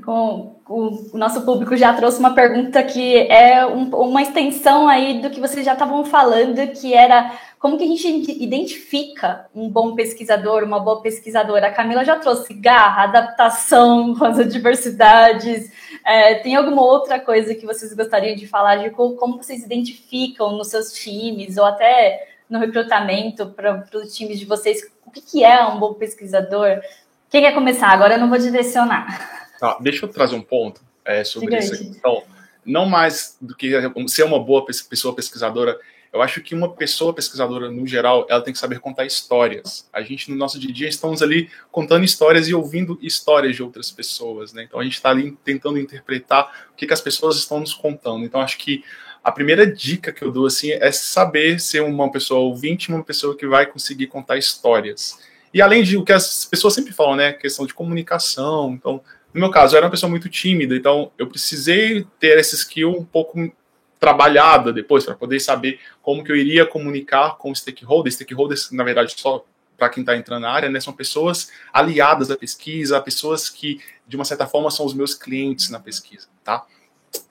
[0.00, 5.20] Com, o, o nosso público já trouxe uma pergunta que é um, uma extensão aí
[5.20, 7.32] do que vocês já estavam falando, que era
[7.64, 11.68] como que a gente identifica um bom pesquisador, uma boa pesquisadora?
[11.68, 15.72] A Camila já trouxe garra, adaptação com as adversidades.
[16.04, 20.52] É, tem alguma outra coisa que vocês gostariam de falar de como, como vocês identificam
[20.52, 24.82] nos seus times ou até no recrutamento para os times de vocês?
[25.06, 26.82] O que, que é um bom pesquisador?
[27.30, 27.88] Quem quer começar?
[27.88, 29.40] Agora eu não vou direcionar.
[29.64, 31.82] Tá, deixa eu trazer um ponto é, sobre isso.
[31.84, 32.22] Então,
[32.66, 33.72] não mais do que
[34.08, 35.80] ser uma boa pessoa pesquisadora,
[36.12, 39.88] eu acho que uma pessoa pesquisadora, no geral, ela tem que saber contar histórias.
[39.90, 43.62] A gente, no nosso dia a dia, estamos ali contando histórias e ouvindo histórias de
[43.62, 44.64] outras pessoas, né?
[44.64, 48.22] Então, a gente está ali tentando interpretar o que, que as pessoas estão nos contando.
[48.22, 48.84] Então, acho que
[49.24, 53.34] a primeira dica que eu dou, assim, é saber ser uma pessoa ouvinte, uma pessoa
[53.34, 55.18] que vai conseguir contar histórias.
[55.54, 57.32] E além de o que as pessoas sempre falam, né?
[57.32, 58.74] Questão de comunicação.
[58.74, 59.00] Então,
[59.34, 62.92] no meu caso, eu era uma pessoa muito tímida, então eu precisei ter essa skill
[62.92, 63.52] um pouco
[63.98, 68.14] trabalhada depois para poder saber como que eu iria comunicar com stakeholders.
[68.14, 69.44] Stakeholders, na verdade, só
[69.76, 74.14] para quem está entrando na área, né, são pessoas aliadas à pesquisa, pessoas que, de
[74.14, 76.64] uma certa forma, são os meus clientes na pesquisa, tá?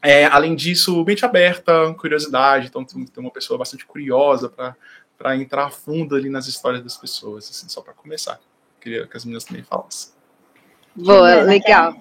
[0.01, 5.69] É, além disso, mente aberta, curiosidade, então tem uma pessoa bastante curiosa para entrar a
[5.69, 8.39] fundo ali nas histórias das pessoas, assim, só para começar.
[8.81, 10.12] Queria que as meninas também falassem.
[10.95, 11.95] Boa, legal.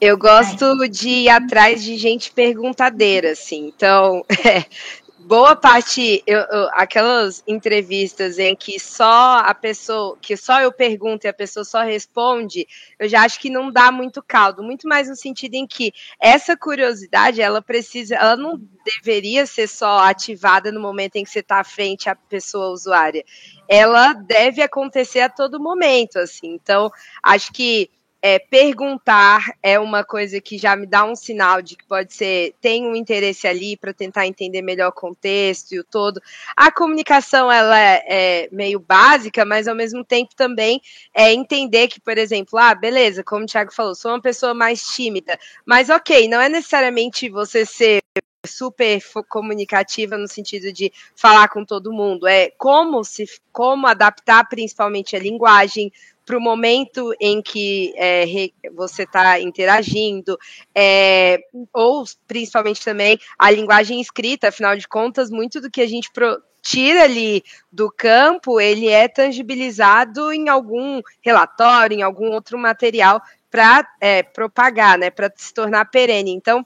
[0.00, 3.66] Eu gosto de ir atrás de gente perguntadeira, assim.
[3.68, 4.64] Então, é,
[5.20, 11.26] boa parte, eu, eu, aquelas entrevistas em que só a pessoa, que só eu pergunto
[11.26, 12.66] e a pessoa só responde,
[12.98, 14.62] eu já acho que não dá muito caldo.
[14.62, 19.98] Muito mais no sentido em que essa curiosidade, ela precisa, ela não deveria ser só
[20.00, 23.24] ativada no momento em que você está à frente à pessoa usuária.
[23.68, 26.54] Ela deve acontecer a todo momento, assim.
[26.54, 26.90] Então,
[27.22, 27.88] acho que
[28.22, 32.54] é, perguntar é uma coisa que já me dá um sinal de que pode ser
[32.60, 36.22] tem um interesse ali para tentar entender melhor o contexto e o todo.
[36.56, 40.80] A comunicação ela é, é, meio básica, mas ao mesmo tempo também
[41.12, 44.82] é entender que, por exemplo, ah, beleza, como o Thiago falou, sou uma pessoa mais
[44.82, 48.00] tímida, mas ok, não é necessariamente você ser
[48.46, 55.14] super comunicativa no sentido de falar com todo mundo, é como se como adaptar principalmente
[55.14, 55.92] a linguagem,
[56.24, 58.24] para o momento em que é,
[58.74, 60.38] você está interagindo,
[60.74, 61.38] é,
[61.72, 66.40] ou principalmente também a linguagem escrita, afinal de contas, muito do que a gente pro,
[66.62, 73.86] tira ali do campo, ele é tangibilizado em algum relatório, em algum outro material para
[74.00, 76.30] é, propagar, né, para se tornar perene.
[76.30, 76.64] Então,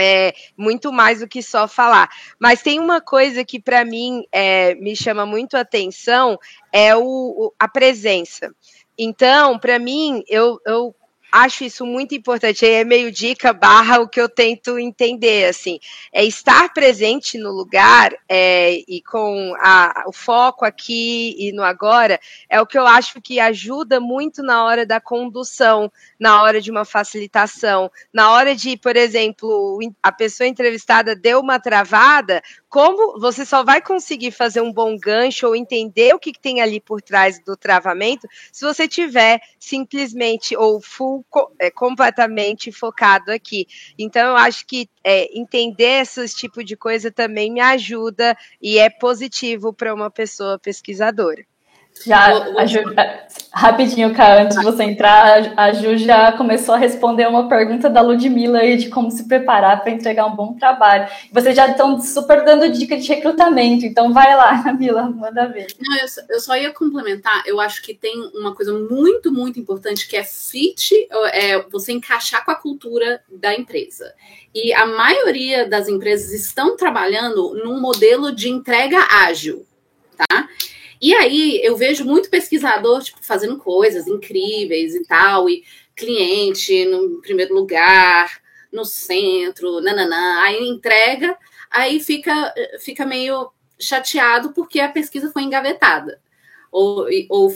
[0.00, 2.08] é, muito mais do que só falar.
[2.38, 6.38] Mas tem uma coisa que para mim é, me chama muito atenção
[6.72, 8.54] é o, a presença.
[8.98, 10.94] Então, para mim, eu, eu
[11.30, 12.64] acho isso muito importante.
[12.64, 15.78] Aí é meio dica barra o que eu tento entender, assim,
[16.12, 22.18] é estar presente no lugar é, e com a, o foco aqui e no agora
[22.48, 26.70] é o que eu acho que ajuda muito na hora da condução, na hora de
[26.70, 33.44] uma facilitação, na hora de, por exemplo, a pessoa entrevistada deu uma travada, como você
[33.44, 37.42] só vai conseguir fazer um bom gancho ou entender o que, tem ali por trás
[37.42, 41.24] do travamento se você tiver simplesmente ou full
[41.58, 43.66] é, completamente focado aqui.
[43.98, 48.90] Então, eu acho que é, entender esse tipo de coisa também me ajuda e é
[48.90, 51.44] positivo para uma pessoa pesquisadora.
[52.04, 52.80] Já, Ju,
[53.52, 58.00] rapidinho, Cá, antes de você entrar, a Ju já começou a responder uma pergunta da
[58.00, 61.08] Ludmilla aí de como se preparar para entregar um bom trabalho.
[61.32, 65.66] Vocês já estão super dando dica de recrutamento, então vai lá, Camila, manda ver.
[65.80, 69.58] Não, eu, só, eu só ia complementar, eu acho que tem uma coisa muito, muito
[69.58, 70.94] importante que é fit,
[71.32, 74.12] é você encaixar com a cultura da empresa.
[74.54, 79.66] E a maioria das empresas estão trabalhando num modelo de entrega ágil,
[80.16, 80.48] tá?
[81.00, 87.20] E aí eu vejo muito pesquisador tipo, fazendo coisas incríveis e tal, e cliente no
[87.20, 88.40] primeiro lugar,
[88.72, 91.36] no centro, nananã, aí entrega,
[91.70, 96.20] aí fica, fica meio chateado porque a pesquisa foi engavetada.
[96.70, 97.50] Ou, ou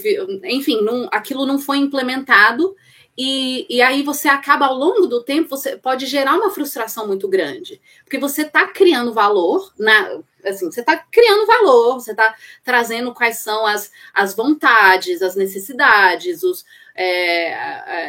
[0.44, 2.74] enfim, não, aquilo não foi implementado
[3.16, 7.28] e, e aí você acaba ao longo do tempo, você pode gerar uma frustração muito
[7.28, 13.12] grande, porque você está criando valor na, assim, você está criando valor, você está trazendo
[13.12, 17.48] quais são as, as vontades, as necessidades, os, é,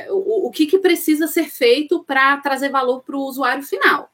[0.06, 4.10] é, o, o que, que precisa ser feito para trazer valor para o usuário final.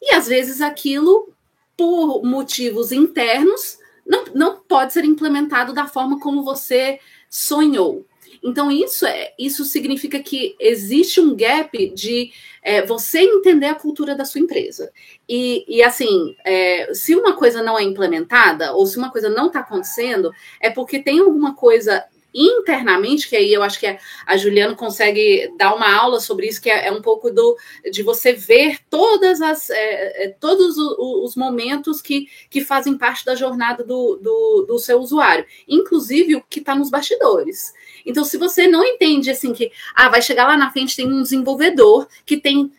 [0.00, 1.32] E às vezes aquilo,
[1.76, 8.06] por motivos internos, não, não pode ser implementado da forma como você sonhou.
[8.48, 12.30] Então, isso é isso significa que existe um gap de
[12.62, 14.90] é, você entender a cultura da sua empresa.
[15.28, 19.48] E, e assim, é, se uma coisa não é implementada, ou se uma coisa não
[19.48, 23.86] está acontecendo, é porque tem alguma coisa internamente, que aí eu acho que
[24.26, 27.56] a, Juliana consegue dar uma aula sobre isso, que é, é um pouco do
[27.90, 33.24] de você ver todas as é, é todos os, os, momentos que, que fazem parte
[33.24, 37.72] da jornada do, do, do seu usuário, inclusive o que está nos bastidores.
[38.08, 41.22] Então, se você não entende assim que ah, vai chegar lá na frente, tem um
[41.22, 42.72] desenvolvedor que tem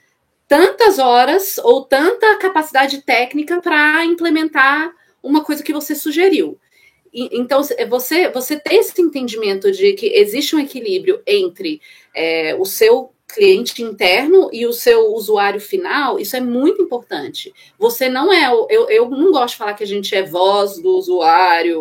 [0.48, 6.60] tantas horas ou tanta capacidade técnica para implementar uma coisa que você sugeriu.
[7.14, 11.80] Então, você, você ter esse entendimento de que existe um equilíbrio entre
[12.14, 17.54] é, o seu cliente interno e o seu usuário final, isso é muito importante.
[17.78, 18.52] Você não é.
[18.70, 21.80] Eu, eu não gosto de falar que a gente é voz do usuário,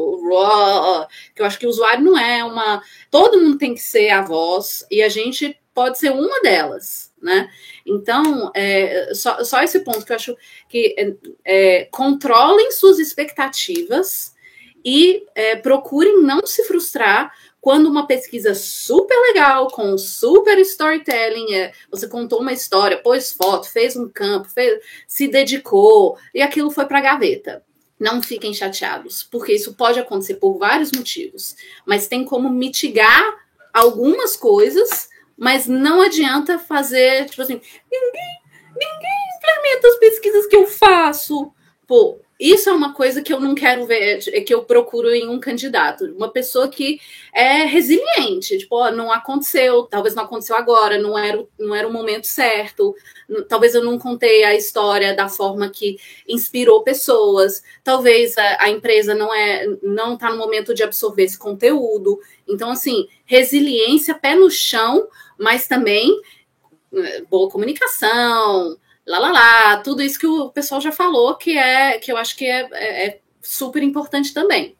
[1.34, 2.82] que eu acho que o usuário não é uma.
[3.11, 7.08] Todo mundo tem que ser a voz e a gente pode ser uma delas.
[7.20, 7.48] Né?
[7.84, 10.37] Então, é, só, só esse ponto que eu acho
[10.68, 14.37] que é, é controlem suas expectativas
[14.84, 21.72] e é, procurem não se frustrar quando uma pesquisa super legal, com super storytelling, é,
[21.90, 26.86] você contou uma história, pôs foto, fez um campo, fez, se dedicou, e aquilo foi
[26.86, 27.64] para a gaveta.
[27.98, 33.24] Não fiquem chateados, porque isso pode acontecer por vários motivos, mas tem como mitigar
[33.74, 40.66] algumas coisas, mas não adianta fazer, tipo assim, ninguém, ninguém implementa as pesquisas que eu
[40.66, 41.52] faço.
[41.86, 45.29] Pô, isso é uma coisa que eu não quero ver, é que eu procuro em
[45.29, 46.05] um candidato.
[46.05, 47.01] Uma pessoa que
[47.35, 52.29] é resiliente, tipo, não aconteceu, talvez não aconteceu agora, não era, não era o momento
[52.29, 52.94] certo,
[53.48, 55.98] talvez eu não contei a história da forma que
[56.29, 61.38] inspirou pessoas, talvez a, a empresa não é não está no momento de absorver esse
[61.38, 62.20] conteúdo.
[62.46, 66.20] Então, assim, resiliência, pé no chão, mas também
[66.94, 68.77] eh, boa comunicação,
[69.08, 72.36] lá, lá, lá, tudo isso que o pessoal já falou, que é que eu acho
[72.36, 74.76] que é, é, é super importante também.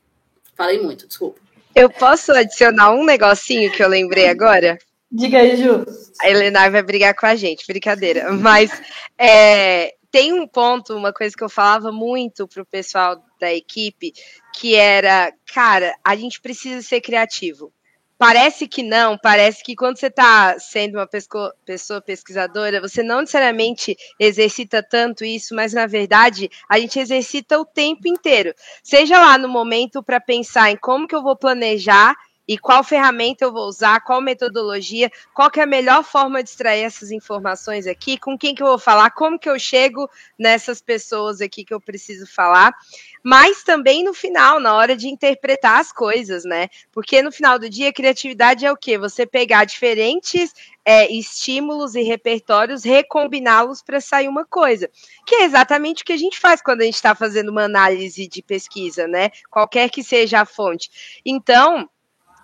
[0.55, 1.41] Falei muito, desculpa.
[1.75, 4.79] Eu posso adicionar um negocinho que eu lembrei agora?
[5.11, 5.87] Diga aí, Ju.
[6.21, 8.33] A Helena vai brigar com a gente, brincadeira.
[8.33, 8.71] Mas
[9.17, 14.13] é, tem um ponto, uma coisa que eu falava muito pro pessoal da equipe,
[14.55, 17.73] que era, cara, a gente precisa ser criativo.
[18.19, 23.97] Parece que não, parece que quando você está sendo uma pessoa pesquisadora, você não necessariamente
[24.19, 28.53] exercita tanto isso, mas na verdade a gente exercita o tempo inteiro.
[28.83, 32.17] Seja lá no momento para pensar em como que eu vou planejar
[32.49, 36.49] e qual ferramenta eu vou usar, qual metodologia, qual que é a melhor forma de
[36.49, 40.09] extrair essas informações aqui, com quem que eu vou falar, como que eu chego
[40.39, 42.75] nessas pessoas aqui que eu preciso falar
[43.23, 46.69] mas também no final, na hora de interpretar as coisas, né?
[46.93, 48.97] Porque no final do dia, criatividade é o quê?
[48.99, 54.89] Você pegar diferentes é, estímulos e repertórios, recombiná-los para sair uma coisa.
[55.27, 58.27] Que é exatamente o que a gente faz quando a gente está fazendo uma análise
[58.27, 59.31] de pesquisa, né?
[59.51, 61.21] Qualquer que seja a fonte.
[61.25, 61.89] Então,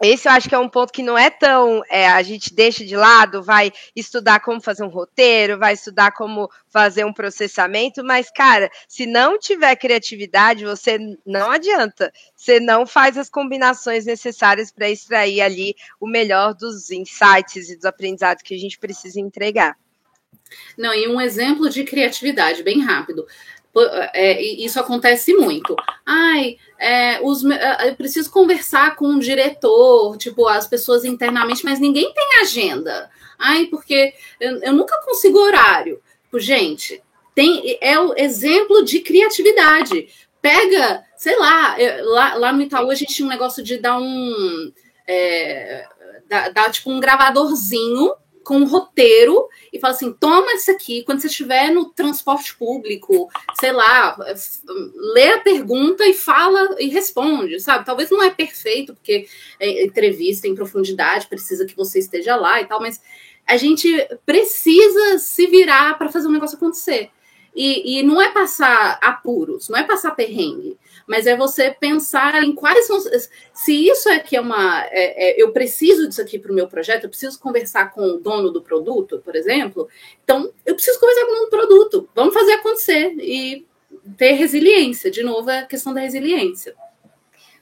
[0.03, 1.83] esse eu acho que é um ponto que não é tão.
[1.89, 6.51] É, a gente deixa de lado, vai estudar como fazer um roteiro, vai estudar como
[6.69, 12.13] fazer um processamento, mas, cara, se não tiver criatividade, você não adianta.
[12.35, 17.85] Você não faz as combinações necessárias para extrair ali o melhor dos insights e dos
[17.85, 19.77] aprendizados que a gente precisa entregar.
[20.77, 23.27] Não, e um exemplo de criatividade, bem rápido.
[24.13, 25.75] É, isso acontece muito.
[26.07, 31.81] Ai, é, os, é, eu preciso conversar com um diretor, tipo, as pessoas internamente, mas
[31.81, 33.11] ninguém tem agenda.
[33.39, 36.01] Ai, porque eu, eu nunca consigo horário.
[36.25, 37.03] Tipo, gente,
[37.35, 40.09] tem, é o exemplo de criatividade.
[40.41, 44.73] Pega, sei lá, lá, lá no Itaú a gente tinha um negócio de dar um.
[45.07, 45.87] É,
[46.29, 48.13] dar, dar tipo um gravadorzinho
[48.45, 53.29] com um roteiro e fala assim: toma isso aqui, quando você estiver no transporte público,
[53.59, 54.17] sei lá,
[55.15, 57.85] lê a pergunta e fala e responde, sabe?
[57.85, 59.27] Talvez não é perfeito, porque
[59.59, 63.01] é entrevista em profundidade, precisa que você esteja lá e tal, mas
[63.47, 63.89] a gente
[64.25, 67.11] precisa se virar para fazer o um negócio acontecer.
[67.57, 72.55] E, e não é passar apuros, não é passar perrengue mas é você pensar em
[72.55, 72.99] quais são.
[73.53, 74.85] Se isso aqui é uma.
[74.87, 78.19] É, é, eu preciso disso aqui para o meu projeto, eu preciso conversar com o
[78.19, 79.89] dono do produto, por exemplo.
[80.23, 82.09] Então, eu preciso conversar com o dono do produto.
[82.15, 83.67] Vamos fazer acontecer e
[84.17, 85.11] ter resiliência.
[85.11, 86.75] De novo, é a questão da resiliência.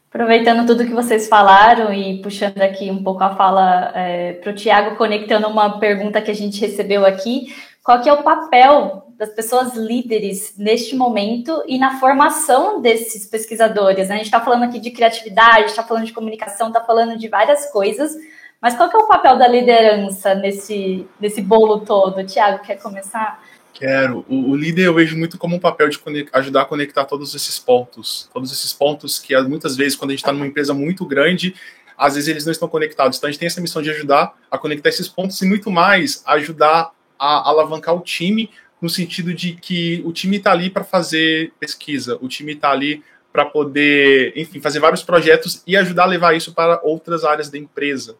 [0.08, 4.54] Aproveitando tudo que vocês falaram e puxando aqui um pouco a fala é, para o
[4.54, 7.46] Tiago, conectando uma pergunta que a gente recebeu aqui,
[7.82, 14.08] qual que é o papel das pessoas líderes neste momento e na formação desses pesquisadores.
[14.08, 14.16] Né?
[14.16, 17.70] A gente está falando aqui de criatividade, está falando de comunicação, está falando de várias
[17.70, 18.16] coisas,
[18.60, 22.26] mas qual que é o papel da liderança nesse, nesse bolo todo?
[22.26, 23.40] Tiago, quer começar?
[23.72, 24.24] Quero.
[24.28, 26.00] O, o, líder eu vejo muito como um papel de
[26.32, 28.28] ajudar a conectar todos esses pontos.
[28.34, 31.54] Todos esses pontos que muitas vezes, quando a gente está numa empresa muito grande,
[31.96, 33.18] às vezes eles não estão conectados.
[33.18, 36.24] Então a gente tem essa missão de ajudar a conectar esses pontos e muito mais
[36.26, 38.50] ajudar a alavancar o time
[38.82, 43.02] no sentido de que o time está ali para fazer pesquisa, o time está ali
[43.32, 47.56] para poder, enfim, fazer vários projetos e ajudar a levar isso para outras áreas da
[47.56, 48.16] empresa.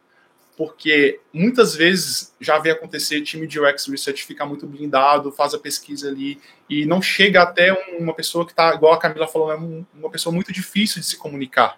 [0.55, 5.59] Porque muitas vezes já vê acontecer time de UX Research ficar muito blindado, faz a
[5.59, 9.55] pesquisa ali e não chega até uma pessoa que está, igual a Camila falou, é
[9.55, 11.77] uma pessoa muito difícil de se comunicar.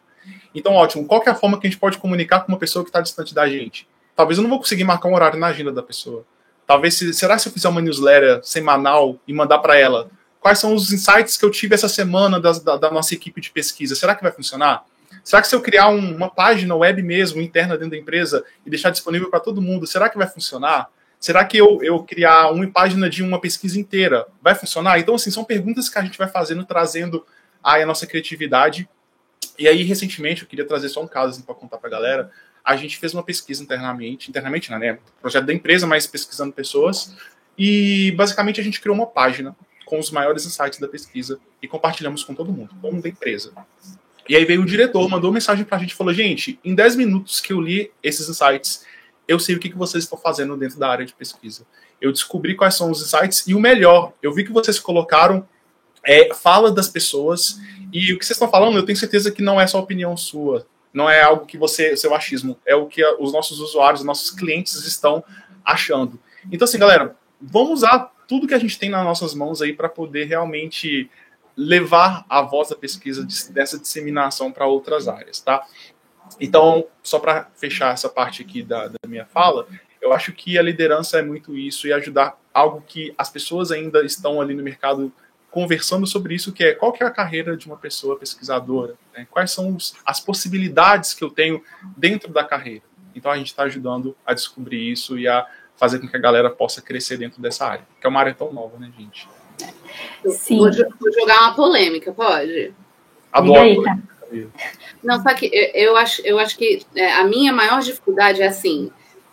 [0.53, 2.89] Então, ótimo, qual é a forma que a gente pode comunicar com uma pessoa que
[2.89, 3.87] está distante da gente?
[4.15, 6.25] Talvez eu não vou conseguir marcar um horário na agenda da pessoa.
[6.67, 10.75] Talvez, se, será se eu fizer uma newsletter semanal e mandar para ela quais são
[10.75, 13.95] os insights que eu tive essa semana da, da, da, nossa equipe de pesquisa?
[13.95, 14.85] Será que vai funcionar?
[15.23, 18.69] Será que se eu criar um, uma página web mesmo, interna dentro da empresa, e
[18.69, 20.87] deixar disponível para todo mundo, será que vai funcionar?
[21.19, 24.99] Será que eu, eu criar uma página de uma pesquisa inteira vai funcionar?
[24.99, 27.25] Então, assim, são perguntas que a gente vai fazendo, trazendo
[27.63, 28.87] aí a nossa criatividade.
[29.57, 32.31] E aí, recentemente, eu queria trazer só um caso assim, para contar para a galera
[32.65, 34.97] a gente fez uma pesquisa internamente, internamente, não, né?
[35.21, 37.15] Projeto da empresa, mas pesquisando pessoas.
[37.55, 42.23] E basicamente a gente criou uma página com os maiores insights da pesquisa e compartilhamos
[42.23, 43.53] com todo mundo, todo mundo da empresa.
[44.27, 47.39] E aí veio o diretor, mandou mensagem pra gente e falou: gente, em 10 minutos
[47.39, 48.83] que eu li esses insights,
[49.27, 51.67] eu sei o que, que vocês estão fazendo dentro da área de pesquisa.
[52.01, 55.47] Eu descobri quais são os insights e o melhor, eu vi que vocês colocaram
[56.03, 57.59] é, fala das pessoas
[57.93, 60.65] e o que vocês estão falando, eu tenho certeza que não é só opinião sua
[60.95, 64.31] não é algo que você, seu achismo, é o que os nossos usuários, os nossos
[64.31, 65.21] clientes estão
[65.63, 66.17] achando.
[66.49, 69.89] Então, assim, galera, vamos usar tudo que a gente tem nas nossas mãos aí para
[69.89, 71.11] poder realmente
[71.57, 75.65] levar a voz da pesquisa dessa disseminação para outras áreas, tá?
[76.39, 79.67] Então, só para fechar essa parte aqui da, da minha fala,
[80.01, 84.05] eu acho que a liderança é muito isso e ajudar algo que as pessoas ainda
[84.05, 85.11] estão ali no mercado
[85.55, 89.25] conversando sobre isso, que é qual que é a carreira de uma pessoa pesquisadora, né?
[89.31, 91.63] quais são os, as possibilidades que eu tenho
[91.95, 92.81] dentro da carreira.
[93.15, 96.49] Então a gente está ajudando a descobrir isso e a fazer com que a galera
[96.49, 99.29] possa crescer dentro dessa área, que é uma área tão nova, né, gente?
[100.27, 100.57] Sim.
[100.57, 102.73] Vou, vou jogar uma polêmica, pode?
[103.31, 103.81] Adoro.
[105.01, 108.47] Não, só que eu, eu, acho, eu acho que é, a minha maior dificuldade é
[108.47, 108.91] assim.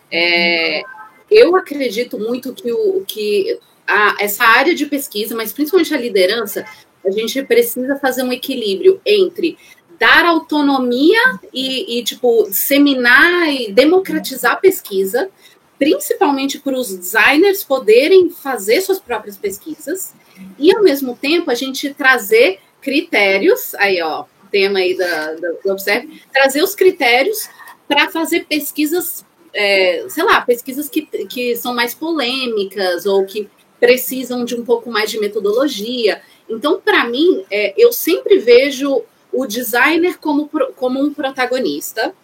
[0.09, 0.83] É,
[1.29, 6.65] eu acredito muito que o que a, essa área de pesquisa, mas principalmente a liderança,
[7.05, 9.59] a gente precisa fazer um equilíbrio entre
[9.99, 11.21] dar autonomia
[11.53, 15.31] e, e, tipo, disseminar e democratizar a pesquisa,
[15.79, 20.13] principalmente para os designers poderem fazer suas próprias pesquisas,
[20.59, 25.73] e ao mesmo tempo a gente trazer critérios, aí ó, tema aí da, da, do
[25.73, 27.49] Observe, trazer os critérios
[27.89, 29.25] para fazer pesquisas,
[29.55, 33.49] é, sei lá, pesquisas que, que são mais polêmicas ou que
[33.83, 36.23] precisam de um pouco mais de metodologia.
[36.49, 39.03] Então, para mim, é, eu sempre vejo
[39.33, 42.15] o designer como, como um protagonista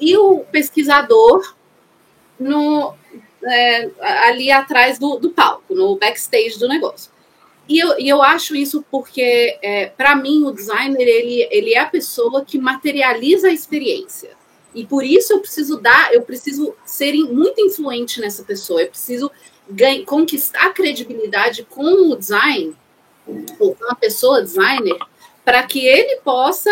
[0.00, 1.54] e o pesquisador
[2.40, 2.94] no,
[3.44, 3.90] é,
[4.26, 7.12] ali atrás do, do, palco, no backstage do negócio.
[7.68, 11.80] E eu, e eu acho isso porque, é, para mim, o designer ele, ele é
[11.80, 14.30] a pessoa que materializa a experiência.
[14.74, 19.30] E por isso eu preciso dar, eu preciso ser muito influente nessa pessoa, eu preciso
[19.68, 22.76] ganhar, conquistar credibilidade com o design,
[23.58, 24.98] ou com a pessoa designer,
[25.44, 26.70] para que ele possa,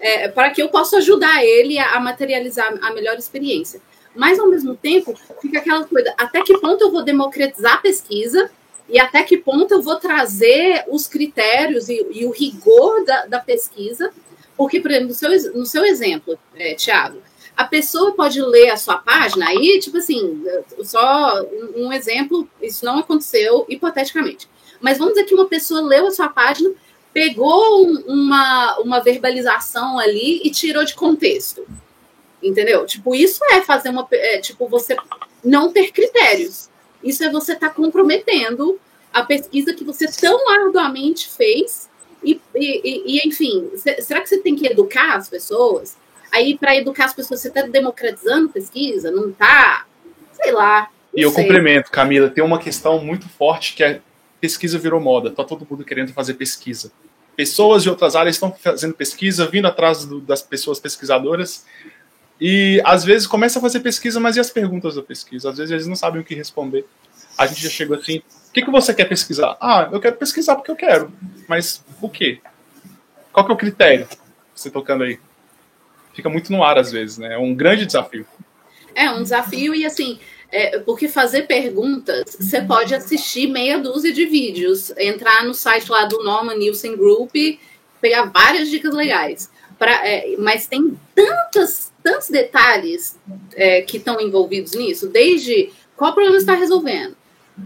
[0.00, 3.80] é, para que eu possa ajudar ele a, a materializar a melhor experiência.
[4.14, 8.50] Mas, ao mesmo tempo, fica aquela coisa: até que ponto eu vou democratizar a pesquisa
[8.88, 13.38] e até que ponto eu vou trazer os critérios e, e o rigor da, da,
[13.38, 14.12] pesquisa?
[14.56, 17.22] Porque, por exemplo, no seu, no seu exemplo, é, Tiago,
[17.58, 20.44] a pessoa pode ler a sua página, aí, tipo assim,
[20.84, 21.44] só
[21.74, 24.48] um, exemplo, isso não aconteceu hipoteticamente.
[24.80, 26.70] Mas vamos dizer que uma pessoa leu a sua página,
[27.12, 31.66] pegou um, uma, uma verbalização ali e tirou de contexto.
[32.40, 32.86] Entendeu?
[32.86, 34.06] Tipo, isso é fazer uma.
[34.12, 34.96] É, tipo, você
[35.42, 36.70] não ter critérios.
[37.02, 38.78] Isso é você estar tá comprometendo
[39.12, 41.90] a pesquisa que você tão arduamente fez.
[42.22, 43.68] E, e, e enfim,
[44.00, 45.96] será que você tem que educar as pessoas?
[46.32, 49.10] Aí, para educar as pessoas, você está democratizando pesquisa?
[49.10, 49.86] Não está?
[50.32, 50.88] Sei lá.
[51.14, 51.42] E eu sei.
[51.42, 54.00] complemento, Camila, tem uma questão muito forte que é
[54.40, 55.30] pesquisa virou moda.
[55.30, 56.92] Tá todo mundo querendo fazer pesquisa.
[57.36, 61.64] Pessoas de outras áreas estão fazendo pesquisa, vindo atrás do, das pessoas pesquisadoras.
[62.40, 65.50] E às vezes começa a fazer pesquisa, mas e as perguntas da pesquisa?
[65.50, 66.84] Às vezes eles não sabem o que responder.
[67.36, 69.56] A gente já chegou assim: o que, que você quer pesquisar?
[69.60, 71.12] Ah, eu quero pesquisar porque eu quero.
[71.48, 72.40] Mas o quê?
[73.32, 74.08] Qual que é o critério?
[74.54, 75.18] Você tocando aí.
[76.18, 77.34] Fica muito no ar às vezes, né?
[77.34, 78.26] É um grande desafio.
[78.92, 80.18] É um desafio e assim,
[80.50, 86.06] é, porque fazer perguntas, você pode assistir meia dúzia de vídeos, entrar no site lá
[86.06, 87.30] do Norman Nielsen Group,
[88.00, 89.48] pegar várias dicas legais.
[89.78, 93.16] Pra, é, mas tem tantas, tantos detalhes
[93.54, 97.16] é, que estão envolvidos nisso, desde qual problema está resolvendo,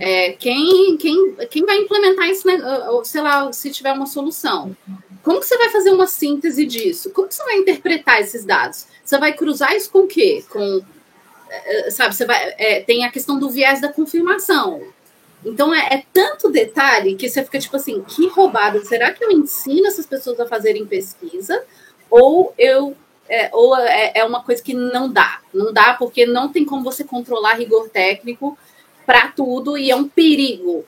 [0.00, 2.58] é, quem, quem, quem vai implementar isso, né,
[3.04, 4.76] sei lá, se tiver uma solução.
[5.22, 7.10] Como que você vai fazer uma síntese disso?
[7.10, 8.86] Como que você vai interpretar esses dados?
[9.04, 10.44] Você vai cruzar isso com o quê?
[10.50, 10.82] Com
[11.48, 14.82] é, sabe, você vai, é, tem a questão do viés da confirmação.
[15.44, 18.82] Então é, é, tanto detalhe que você fica tipo assim, que roubada.
[18.84, 21.62] Será que eu ensino essas pessoas a fazerem pesquisa?
[22.10, 22.96] Ou eu
[23.28, 25.40] é, ou é, é uma coisa que não dá.
[25.52, 28.56] Não dá porque não tem como você controlar rigor técnico
[29.12, 30.86] para tudo e é um perigo.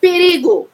[0.00, 0.68] Perigo!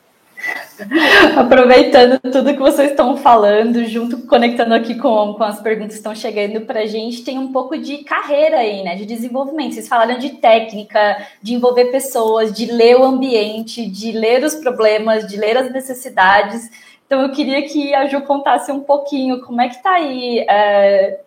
[1.34, 6.14] Aproveitando tudo que vocês estão falando, junto conectando aqui com, com as perguntas que estão
[6.14, 8.94] chegando para a gente, tem um pouco de carreira aí, né?
[8.94, 9.72] De desenvolvimento.
[9.72, 15.26] Vocês falaram de técnica, de envolver pessoas, de ler o ambiente, de ler os problemas,
[15.26, 16.70] de ler as necessidades.
[17.06, 21.20] Então eu queria que a Ju contasse um pouquinho como é que está aí é,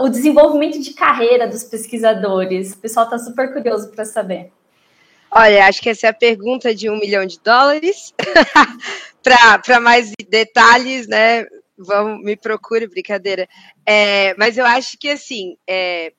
[0.00, 2.74] o desenvolvimento de carreira dos pesquisadores.
[2.74, 4.52] O pessoal está super curioso para saber.
[5.36, 8.14] Olha, acho que essa é a pergunta de um milhão de dólares.
[9.64, 11.44] Para mais detalhes, né?
[11.76, 13.48] Vamos, me procure, brincadeira.
[13.84, 16.12] É, mas eu acho que assim, é,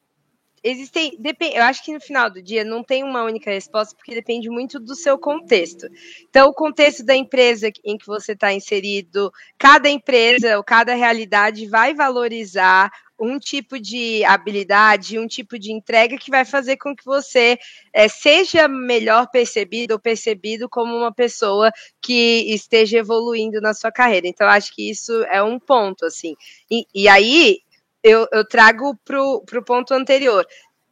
[0.66, 1.18] existem.
[1.54, 4.80] Eu acho que no final do dia não tem uma única resposta, porque depende muito
[4.80, 5.88] do seu contexto.
[6.30, 11.68] Então, o contexto da empresa em que você está inserido, cada empresa ou cada realidade
[11.68, 17.06] vai valorizar um tipo de habilidade, um tipo de entrega que vai fazer com que
[17.06, 17.58] você
[17.94, 24.28] é, seja melhor percebido ou percebido como uma pessoa que esteja evoluindo na sua carreira.
[24.28, 26.36] Então, acho que isso é um ponto, assim.
[26.70, 27.60] E, e aí,
[28.06, 30.46] eu, eu trago para o ponto anterior.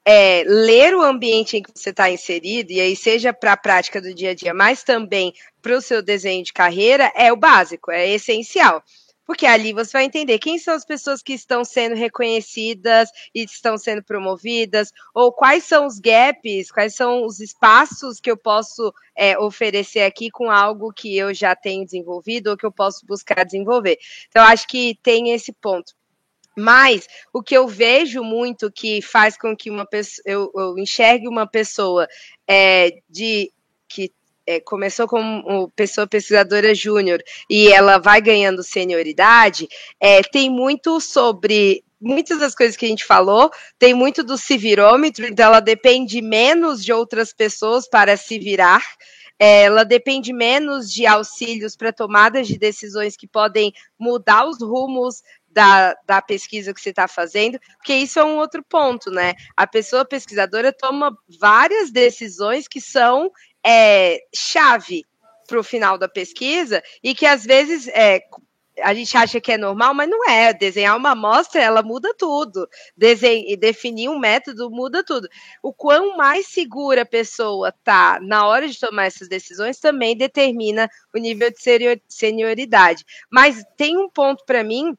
[0.04, 4.02] É, ler o ambiente em que você está inserido, e aí seja para a prática
[4.02, 7.92] do dia a dia, mas também para o seu desenho de carreira, é o básico,
[7.92, 8.84] é essencial.
[9.26, 13.78] Porque ali você vai entender quem são as pessoas que estão sendo reconhecidas e estão
[13.78, 19.38] sendo promovidas, ou quais são os gaps, quais são os espaços que eu posso é,
[19.38, 23.98] oferecer aqui com algo que eu já tenho desenvolvido ou que eu posso buscar desenvolver.
[24.28, 25.94] Então, acho que tem esse ponto.
[26.56, 31.28] Mas o que eu vejo muito que faz com que uma pessoa, eu, eu enxergue
[31.28, 32.08] uma pessoa
[32.48, 33.52] é, de
[33.88, 34.12] que
[34.46, 39.68] é, começou como pessoa pesquisadora júnior e ela vai ganhando senioridade,
[40.00, 43.50] é, tem muito sobre muitas das coisas que a gente falou,
[43.80, 48.84] tem muito do se virômetro, então ela depende menos de outras pessoas para se virar.
[49.40, 55.24] É, ela depende menos de auxílios para tomadas de decisões que podem mudar os rumos
[55.54, 59.34] da, da pesquisa que você está fazendo, porque isso é um outro ponto, né?
[59.56, 63.32] A pessoa pesquisadora toma várias decisões que são
[63.66, 65.06] é, chave
[65.48, 68.22] para o final da pesquisa e que às vezes é,
[68.82, 70.54] a gente acha que é normal, mas não é.
[70.54, 72.68] Desenhar uma amostra, ela muda tudo.
[73.60, 75.28] definir um método muda tudo.
[75.62, 80.90] O quão mais segura a pessoa tá na hora de tomar essas decisões também determina
[81.14, 83.04] o nível de senioridade.
[83.30, 84.96] Mas tem um ponto para mim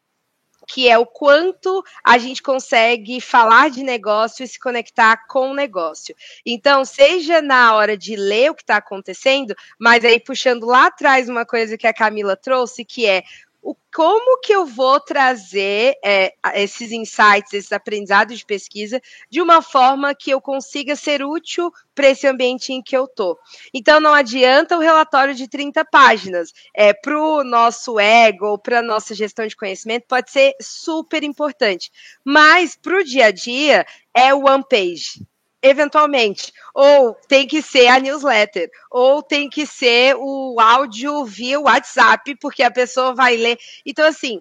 [0.66, 5.54] que é o quanto a gente consegue falar de negócio e se conectar com o
[5.54, 6.14] negócio.
[6.44, 11.28] Então, seja na hora de ler o que está acontecendo, mas aí puxando lá atrás
[11.28, 13.22] uma coisa que a Camila trouxe, que é
[13.64, 19.00] o, como que eu vou trazer é, esses insights, esses aprendizados de pesquisa,
[19.30, 23.38] de uma forma que eu consiga ser útil para esse ambiente em que eu estou.
[23.72, 26.52] Então, não adianta o relatório de 30 páginas.
[26.76, 31.90] É, para o nosso ego, para a nossa gestão de conhecimento, pode ser super importante.
[32.22, 35.24] Mas, para o dia a dia, é one page
[35.64, 36.52] eventualmente.
[36.74, 42.62] Ou tem que ser a newsletter, ou tem que ser o áudio via WhatsApp, porque
[42.62, 43.58] a pessoa vai ler.
[43.86, 44.40] Então, assim,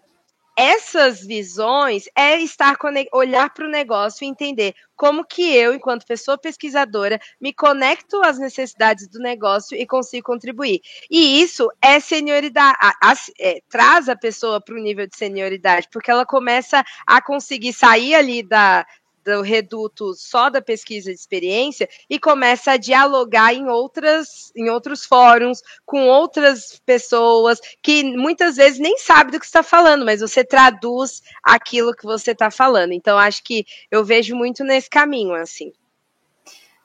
[0.55, 2.78] essas visões é estar
[3.11, 8.38] olhar para o negócio e entender como que eu, enquanto pessoa pesquisadora, me conecto às
[8.38, 10.82] necessidades do negócio e consigo contribuir.
[11.09, 15.88] E isso é senioridade, a, a, é, traz a pessoa para o nível de senioridade,
[15.91, 18.86] porque ela começa a conseguir sair ali da,
[19.24, 25.05] do reduto só da pesquisa de experiência e começa a dialogar em outras em outros
[25.05, 30.43] fóruns com outras pessoas que muitas vezes nem sabe do que está falando, mas você
[30.43, 32.93] traduz aquilo que você está falando.
[32.93, 35.71] Então acho que eu vejo muito nesse caminho assim.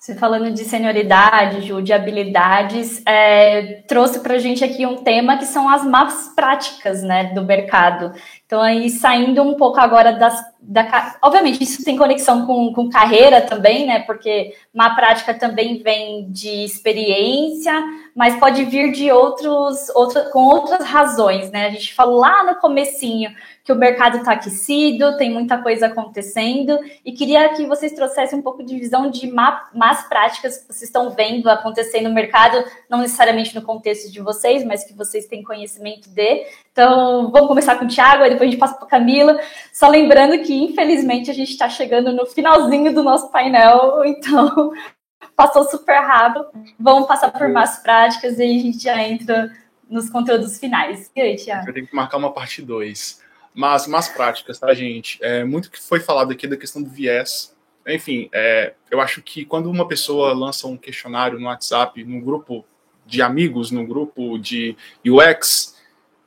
[0.09, 5.37] Você falando de senioridade, Ju, de habilidades, é, trouxe para a gente aqui um tema
[5.37, 8.13] que são as más práticas né, do mercado.
[8.47, 10.41] Então, aí saindo um pouco agora das.
[10.61, 14.01] Da, obviamente, isso tem conexão com, com carreira também, né?
[14.01, 17.73] Porque má prática também vem de experiência,
[18.15, 21.67] mas pode vir de outros, outra, com outras razões, né?
[21.67, 23.31] A gente falou lá no comecinho
[23.69, 28.43] que o mercado está aquecido, tem muita coisa acontecendo, e queria que vocês trouxessem um
[28.43, 33.01] pouco de visão de má, más práticas que vocês estão vendo acontecer no mercado, não
[33.01, 36.47] necessariamente no contexto de vocês, mas que vocês têm conhecimento de.
[36.73, 39.39] Então, vamos começar com o Thiago, aí depois a gente passa para Camila.
[39.71, 44.73] Só lembrando que, infelizmente, a gente está chegando no finalzinho do nosso painel, então
[45.37, 46.47] passou super rápido.
[46.79, 49.53] Vamos passar por más práticas e a gente já entra
[49.89, 51.11] nos conteúdos finais.
[51.15, 51.69] E aí, Thiago?
[51.69, 53.23] Eu tenho que marcar uma parte 2.
[53.55, 55.19] Mas, mas práticas, tá, gente?
[55.21, 57.57] É, muito que foi falado aqui da questão do viés.
[57.87, 62.65] Enfim, é, eu acho que quando uma pessoa lança um questionário no WhatsApp, num grupo
[63.07, 65.78] de amigos, num grupo de UX,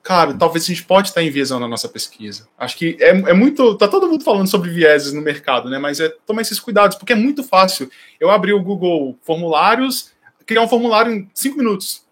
[0.04, 2.48] cara, talvez a gente pode estar enviesando a nossa pesquisa.
[2.58, 3.76] Acho que é, é muito.
[3.78, 5.78] Tá todo mundo falando sobre vieses no mercado, né?
[5.78, 7.90] Mas é tomar esses cuidados, porque é muito fácil.
[8.20, 10.12] Eu abri o Google Formulários,
[10.46, 12.06] criar um formulário em cinco minutos.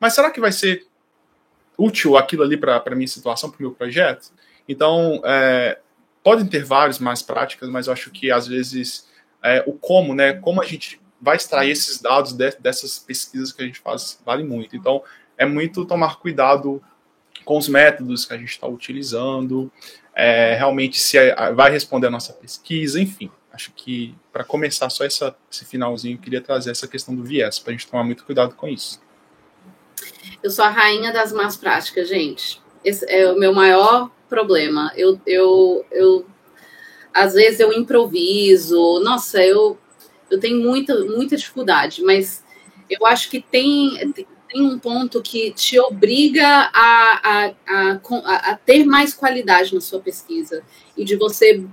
[0.00, 0.86] Mas será que vai ser
[1.78, 4.30] útil aquilo ali para a minha situação, para o meu projeto?
[4.68, 5.78] Então, é,
[6.22, 9.08] podem ter várias mais práticas, mas eu acho que às vezes
[9.42, 10.32] é, o como, né?
[10.34, 14.42] Como a gente vai extrair esses dados de, dessas pesquisas que a gente faz vale
[14.42, 14.76] muito.
[14.76, 15.02] Então,
[15.38, 16.82] é muito tomar cuidado
[17.46, 19.70] com os métodos que a gente está utilizando,
[20.12, 23.30] é, realmente se é, vai responder a nossa pesquisa, enfim.
[23.52, 27.60] Acho que para começar só essa, esse finalzinho, eu queria trazer essa questão do viés,
[27.60, 29.00] para a gente tomar muito cuidado com isso.
[30.42, 32.60] Eu sou a rainha das más práticas, gente.
[32.84, 34.92] Esse é o meu maior problema.
[34.96, 36.26] Eu, eu, eu
[37.14, 39.00] às vezes eu improviso.
[39.04, 39.78] Nossa, eu,
[40.28, 42.44] eu tenho muita, muita dificuldade, mas
[42.90, 44.12] eu acho que tem,
[44.48, 50.00] tem um ponto que te obriga a, a, a, a ter mais qualidade na sua
[50.00, 50.62] pesquisa
[50.96, 51.64] e de você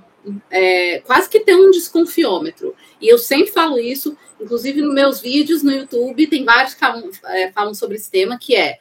[0.50, 2.76] é, quase que ter um desconfiômetro.
[3.02, 7.10] E eu sempre falo isso, inclusive nos meus vídeos no YouTube, tem vários que falam,
[7.26, 8.80] é, sobre esse tema, que é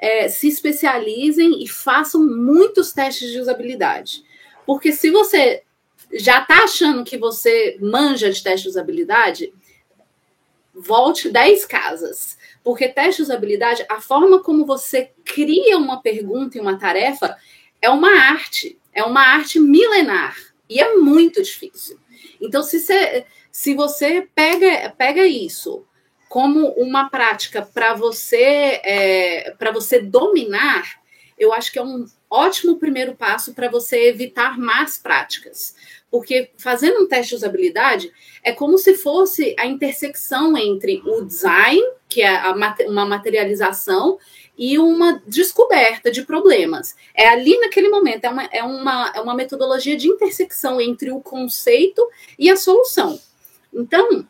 [0.00, 4.24] é, se especializem e façam muitos testes de usabilidade.
[4.66, 5.62] Porque se você
[6.12, 9.52] já está achando que você manja de teste de usabilidade,
[10.80, 12.38] volte 10 casas.
[12.62, 17.36] Porque teste de usabilidade, a forma como você cria uma pergunta e uma tarefa
[17.80, 18.78] é uma arte.
[18.92, 20.36] É uma arte milenar.
[20.68, 21.98] E é muito difícil.
[22.40, 25.84] Então, se você, se você pega, pega isso,
[26.28, 31.00] como uma prática para você é, para você dominar,
[31.36, 35.74] eu acho que é um ótimo primeiro passo para você evitar más práticas.
[36.10, 41.82] Porque fazendo um teste de usabilidade é como se fosse a intersecção entre o design,
[42.08, 42.42] que é
[42.86, 44.18] uma materialização,
[44.60, 46.94] e uma descoberta de problemas.
[47.14, 51.18] É ali naquele momento, é uma, é uma, é uma metodologia de intersecção entre o
[51.18, 52.06] conceito
[52.38, 53.18] e a solução.
[53.72, 54.26] Então,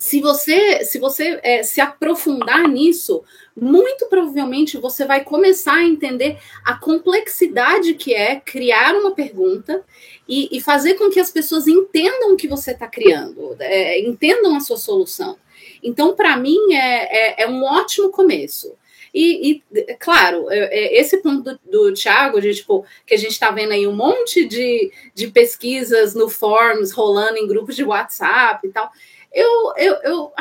[0.00, 3.22] se você se você é, se aprofundar nisso,
[3.54, 9.84] muito provavelmente você vai começar a entender a complexidade que é criar uma pergunta
[10.26, 14.56] e, e fazer com que as pessoas entendam o que você está criando, é, entendam
[14.56, 15.36] a sua solução.
[15.82, 18.72] Então, para mim, é, é, é, um ótimo começo.
[19.12, 23.32] E, e claro, é, é, esse ponto do, do Thiago, de tipo, que a gente
[23.32, 28.66] está vendo aí um monte de, de pesquisas no Forms rolando em grupos de WhatsApp
[28.66, 28.90] e tal.
[29.32, 30.32] Eu, eu, eu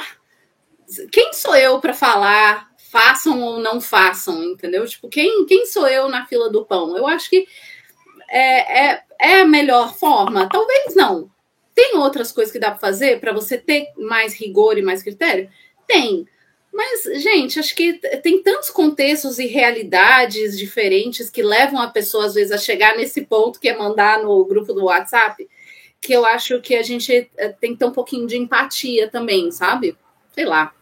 [1.11, 4.85] quem sou eu para falar façam ou não façam, entendeu?
[4.87, 6.97] Tipo, quem, quem sou eu na fila do pão?
[6.97, 7.47] Eu acho que
[8.27, 10.49] é, é, é a melhor forma.
[10.49, 11.29] Talvez não.
[11.75, 15.49] Tem outras coisas que dá para fazer para você ter mais rigor e mais critério?
[15.87, 16.25] Tem.
[16.73, 22.33] Mas, gente, acho que tem tantos contextos e realidades diferentes que levam a pessoa, às
[22.33, 25.47] vezes, a chegar nesse ponto que é mandar no grupo do WhatsApp,
[26.01, 29.51] que eu acho que a gente eh, tem que ter um pouquinho de empatia também,
[29.51, 29.95] sabe?
[30.33, 30.73] Sei lá.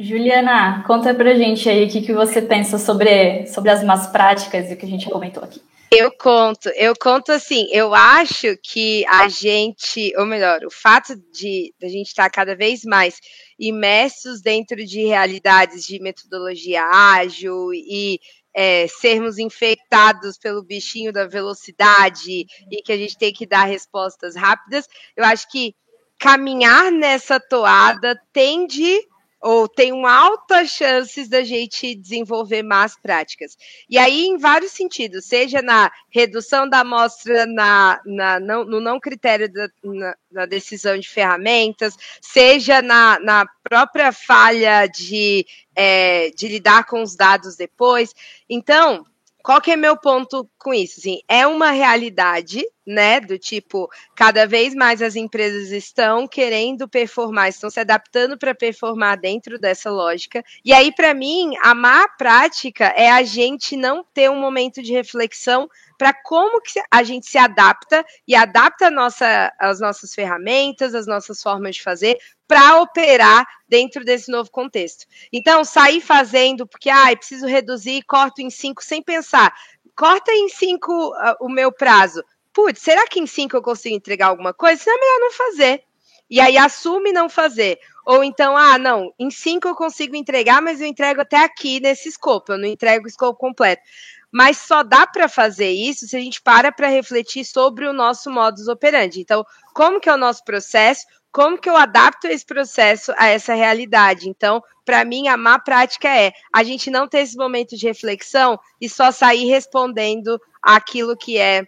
[0.00, 4.70] Juliana, conta pra gente aí o que, que você pensa sobre, sobre as más práticas
[4.70, 5.60] e o que a gente comentou aqui.
[5.90, 11.74] Eu conto, eu conto assim, eu acho que a gente, ou melhor, o fato de,
[11.78, 13.18] de a gente estar cada vez mais
[13.58, 18.20] imersos dentro de realidades de metodologia ágil e
[18.54, 24.34] é, sermos infectados pelo bichinho da velocidade e que a gente tem que dar respostas
[24.34, 24.86] rápidas,
[25.16, 25.74] eu acho que
[26.18, 28.98] caminhar nessa toada tende
[29.40, 33.56] ou tem uma alta chances da gente desenvolver más práticas.
[33.88, 38.98] E aí, em vários sentidos, seja na redução da amostra na, na, não, no não
[38.98, 46.48] critério da, na, na, decisão de ferramentas, seja na, na própria falha de, é, de
[46.48, 48.12] lidar com os dados depois.
[48.48, 49.06] Então,
[49.42, 51.00] qual que é meu ponto com isso?
[51.00, 53.20] Assim, é uma realidade, né?
[53.20, 59.18] Do tipo, cada vez mais as empresas estão querendo performar, estão se adaptando para performar
[59.18, 60.44] dentro dessa lógica.
[60.64, 64.92] E aí, para mim, a má prática é a gente não ter um momento de
[64.92, 71.06] reflexão para como que a gente se adapta e adapta nossa, as nossas ferramentas, as
[71.06, 75.04] nossas formas de fazer para operar dentro desse novo contexto.
[75.30, 79.52] Então, sair fazendo, porque ah, preciso reduzir, corto em cinco sem pensar.
[79.98, 82.22] Corta em cinco uh, o meu prazo.
[82.52, 84.80] Putz, será que em cinco eu consigo entregar alguma coisa?
[84.80, 85.82] Senão é melhor não fazer.
[86.30, 87.80] E aí assume não fazer.
[88.06, 92.08] Ou então, ah, não, em cinco eu consigo entregar, mas eu entrego até aqui nesse
[92.08, 93.82] escopo, eu não entrego o escopo completo.
[94.30, 98.30] Mas só dá para fazer isso se a gente para para refletir sobre o nosso
[98.30, 99.20] modus operandi.
[99.20, 101.06] Então, como que é o nosso processo?
[101.30, 104.28] como que eu adapto esse processo a essa realidade?
[104.28, 108.58] Então, para mim, a má prática é a gente não ter esse momento de reflexão
[108.80, 111.66] e só sair respondendo aquilo que é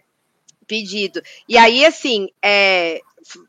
[0.67, 1.21] pedido.
[1.47, 2.99] E aí, assim, é,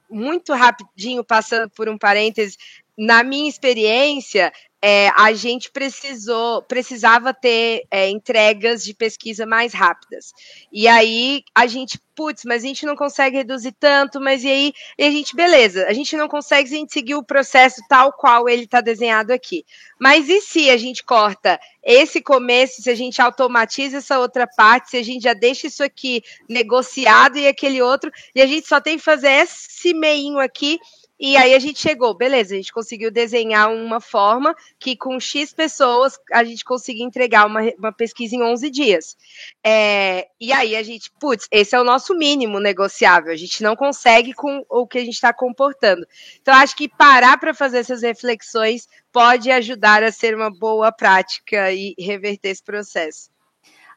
[0.09, 2.57] muito rapidinho, passando por um parêntese,
[2.97, 4.53] na minha experiência,
[4.85, 10.33] é, a gente precisou, precisava ter é, entregas de pesquisa mais rápidas.
[10.73, 14.73] E aí a gente, putz, mas a gente não consegue reduzir tanto, mas e aí
[14.99, 18.13] e a gente, beleza, a gente não consegue se a gente seguir o processo tal
[18.13, 19.65] qual ele está desenhado aqui.
[20.01, 24.91] Mas e se a gente corta esse começo, se a gente automatiza essa outra parte,
[24.91, 28.81] se a gente já deixa isso aqui negociado e aquele outro, e a gente só
[28.81, 30.81] tem que fazer esse meinho aqui
[31.25, 35.53] e aí a gente chegou, beleza, a gente conseguiu desenhar uma forma que com X
[35.53, 39.17] pessoas a gente conseguia entregar uma, uma pesquisa em 11 dias.
[39.63, 43.77] É, e aí a gente, putz, esse é o nosso mínimo negociável, a gente não
[43.77, 46.05] consegue com o que a gente está comportando.
[46.41, 51.73] Então acho que parar para fazer essas reflexões pode ajudar a ser uma boa prática
[51.73, 53.32] e reverter esse processo.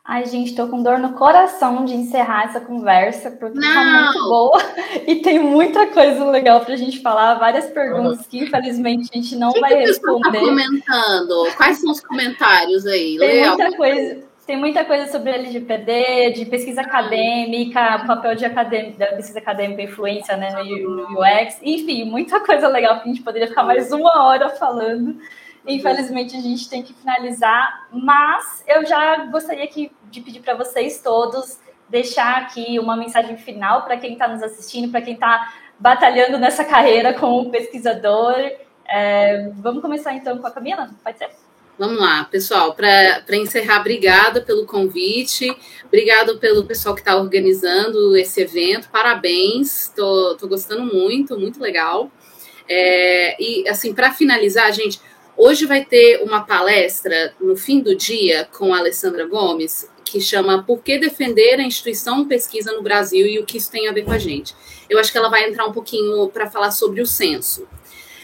[0.08, 3.74] Ai, gente, tô com dor no coração de encerrar essa conversa, porque tá Não.
[3.74, 4.62] tá muito boa
[5.08, 9.51] e tem muita coisa legal pra gente falar, várias perguntas que infelizmente a gente não
[9.51, 10.39] que vai que responder.
[10.39, 11.47] Tá comentando?
[11.58, 13.18] Quais são os comentários aí?
[13.18, 14.36] Tem muita coisa.
[14.45, 19.82] Tem muita coisa sobre LGPD, de pesquisa acadêmica, o papel de acadêmica, da pesquisa acadêmica,
[19.82, 24.24] influência né, no UX, enfim, muita coisa legal que a gente poderia ficar mais uma
[24.24, 25.18] hora falando.
[25.68, 31.01] Infelizmente, a gente tem que finalizar, mas eu já gostaria aqui de pedir para vocês
[31.01, 31.59] todos
[31.89, 36.63] deixar aqui uma mensagem final para quem está nos assistindo, para quem está batalhando nessa
[36.63, 38.36] carreira como pesquisador
[38.88, 40.89] É, vamos começar então com a Camila?
[41.03, 41.30] Pode ser?
[41.78, 45.53] Vamos lá, pessoal, para encerrar, obrigada pelo convite,
[45.84, 52.09] obrigado pelo pessoal que está organizando esse evento, parabéns, tô, tô gostando muito, muito legal.
[52.70, 55.01] É, e assim, para finalizar, gente,
[55.38, 60.63] hoje vai ter uma palestra no fim do dia com a Alessandra Gomes, que chama
[60.63, 64.03] Por que defender a instituição pesquisa no Brasil e o que isso tem a ver
[64.03, 64.55] com a gente.
[64.89, 67.67] Eu acho que ela vai entrar um pouquinho para falar sobre o censo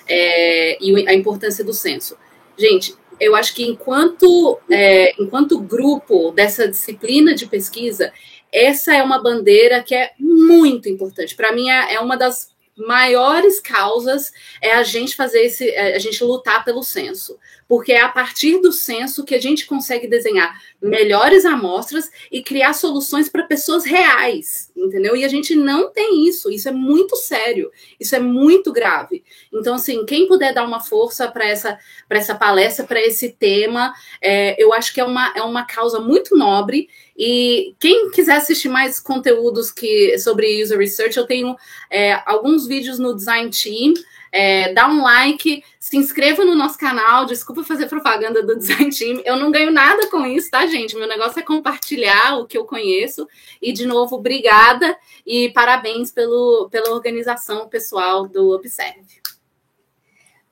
[0.07, 2.17] é, e a importância do censo.
[2.57, 8.11] Gente, eu acho que enquanto, é, enquanto grupo dessa disciplina de pesquisa,
[8.51, 11.35] essa é uma bandeira que é muito importante.
[11.35, 12.50] Para mim, é, é uma das
[12.87, 17.39] maiores causas é a gente fazer esse, é, a gente lutar pelo censo,
[17.71, 22.73] porque é a partir do censo que a gente consegue desenhar melhores amostras e criar
[22.73, 25.15] soluções para pessoas reais, entendeu?
[25.15, 29.23] E a gente não tem isso, isso é muito sério, isso é muito grave.
[29.53, 34.61] Então, assim, quem puder dar uma força para essa, essa palestra, para esse tema, é,
[34.61, 38.99] eu acho que é uma, é uma causa muito nobre e quem quiser assistir mais
[38.99, 41.55] conteúdos que sobre user research, eu tenho
[41.89, 43.93] é, alguns vídeos no Design Team.
[44.31, 47.25] É, dá um like, se inscreva no nosso canal.
[47.25, 49.21] Desculpa fazer propaganda do Design Team.
[49.25, 50.95] Eu não ganho nada com isso, tá, gente?
[50.95, 53.27] Meu negócio é compartilhar o que eu conheço.
[53.61, 59.21] E, de novo, obrigada e parabéns pelo, pela organização pessoal do Observe.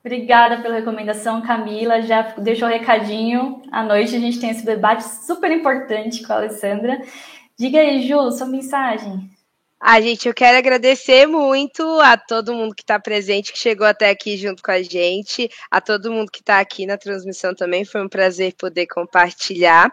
[0.02, 2.00] Obrigada pela recomendação, Camila.
[2.00, 3.62] Já deixou o recadinho.
[3.70, 7.02] À noite a gente tem esse debate super importante com a Alessandra.
[7.58, 9.29] Diga aí, Ju, sua mensagem.
[9.82, 14.10] Ah, gente, eu quero agradecer muito a todo mundo que está presente, que chegou até
[14.10, 17.82] aqui junto com a gente, a todo mundo que está aqui na transmissão também.
[17.82, 19.90] Foi um prazer poder compartilhar.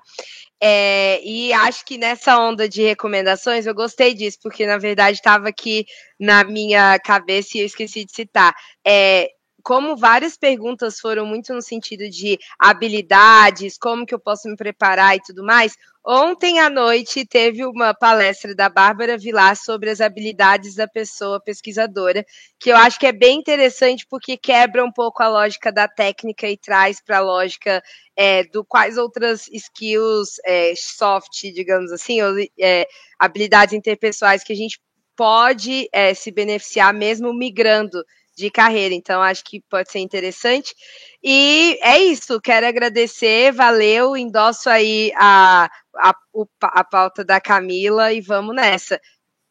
[0.62, 5.48] É, e acho que nessa onda de recomendações eu gostei disso, porque na verdade estava
[5.48, 5.86] aqui
[6.20, 8.54] na minha cabeça e eu esqueci de citar.
[8.86, 9.30] É,
[9.64, 15.16] como várias perguntas foram muito no sentido de habilidades, como que eu posso me preparar
[15.16, 15.76] e tudo mais,
[16.08, 22.26] ontem à noite teve uma palestra da Bárbara Vilar sobre as habilidades da pessoa pesquisadora,
[22.58, 26.48] que eu acho que é bem interessante porque quebra um pouco a lógica da técnica
[26.48, 27.84] e traz para a lógica
[28.16, 32.88] é, do quais outras skills é, soft, digamos assim, ou é,
[33.20, 34.80] habilidades interpessoais que a gente
[35.14, 38.02] pode é, se beneficiar mesmo migrando
[38.38, 38.94] de carreira.
[38.94, 40.76] Então, acho que pode ser interessante.
[41.24, 46.16] E é isso, quero agradecer, valeu, endosso aí a, a,
[46.62, 49.02] a pauta da Camila e vamos nessa.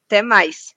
[0.07, 0.75] Até mais.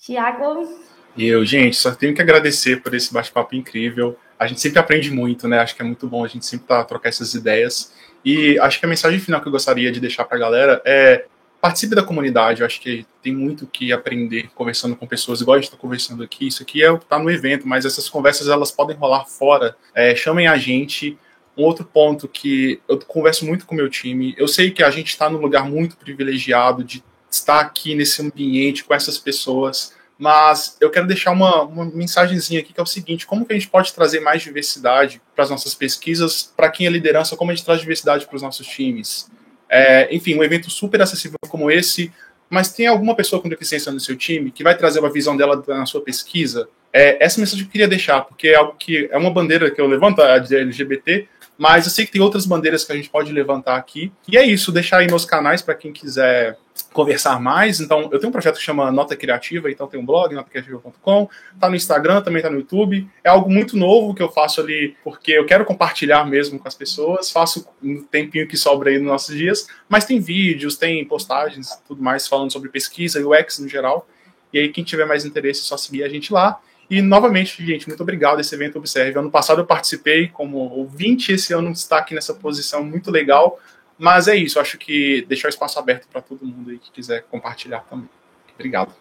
[0.00, 0.66] Tiago.
[1.14, 4.18] E eu, gente, só tenho que agradecer por esse bate-papo incrível.
[4.38, 5.58] A gente sempre aprende muito, né?
[5.58, 7.92] Acho que é muito bom a gente sempre tá, trocar essas ideias.
[8.24, 11.26] E acho que a mensagem final que eu gostaria de deixar para a galera é
[11.62, 15.58] participe da comunidade, eu acho que tem muito que aprender conversando com pessoas, igual a
[15.58, 18.96] gente está conversando aqui, isso aqui é está no evento, mas essas conversas elas podem
[18.96, 21.16] rolar fora, é, chamem a gente,
[21.56, 24.90] um outro ponto que eu converso muito com o meu time, eu sei que a
[24.90, 27.00] gente está num lugar muito privilegiado de
[27.30, 32.72] estar aqui nesse ambiente com essas pessoas, mas eu quero deixar uma, uma mensagenzinha aqui
[32.72, 35.76] que é o seguinte: como que a gente pode trazer mais diversidade para as nossas
[35.76, 39.30] pesquisas, para quem é liderança, como a gente traz diversidade para os nossos times?
[39.74, 42.12] É, enfim, um evento super acessível como esse,
[42.50, 45.64] mas tem alguma pessoa com deficiência no seu time que vai trazer uma visão dela
[45.66, 46.68] na sua pesquisa?
[46.92, 49.86] É, essa mensagem eu queria deixar, porque é algo que é uma bandeira que eu
[49.86, 51.26] levanto, a LGBT,
[51.58, 54.12] mas eu sei que tem outras bandeiras que a gente pode levantar aqui.
[54.28, 56.58] E é isso, deixar aí nos canais para quem quiser
[56.92, 57.80] conversar mais.
[57.80, 61.28] Então, eu tenho um projeto que chama Nota Criativa, então tem um blog, notacriativa.com,
[61.60, 63.08] tá no Instagram, também tá no YouTube.
[63.22, 66.74] É algo muito novo que eu faço ali porque eu quero compartilhar mesmo com as
[66.74, 67.30] pessoas.
[67.30, 72.02] Faço um tempinho que sobra aí nos nossos dias, mas tem vídeos, tem postagens, tudo
[72.02, 74.06] mais falando sobre pesquisa e UX no geral.
[74.52, 76.60] E aí, quem tiver mais interesse, é só seguir a gente lá.
[76.92, 79.18] E, novamente, gente, muito obrigado esse evento Observe.
[79.18, 83.58] Ano passado eu participei como ouvinte, esse ano está aqui nessa posição muito legal.
[83.98, 87.22] Mas é isso, acho que deixar o espaço aberto para todo mundo aí que quiser
[87.30, 88.10] compartilhar também.
[88.54, 88.92] Obrigado.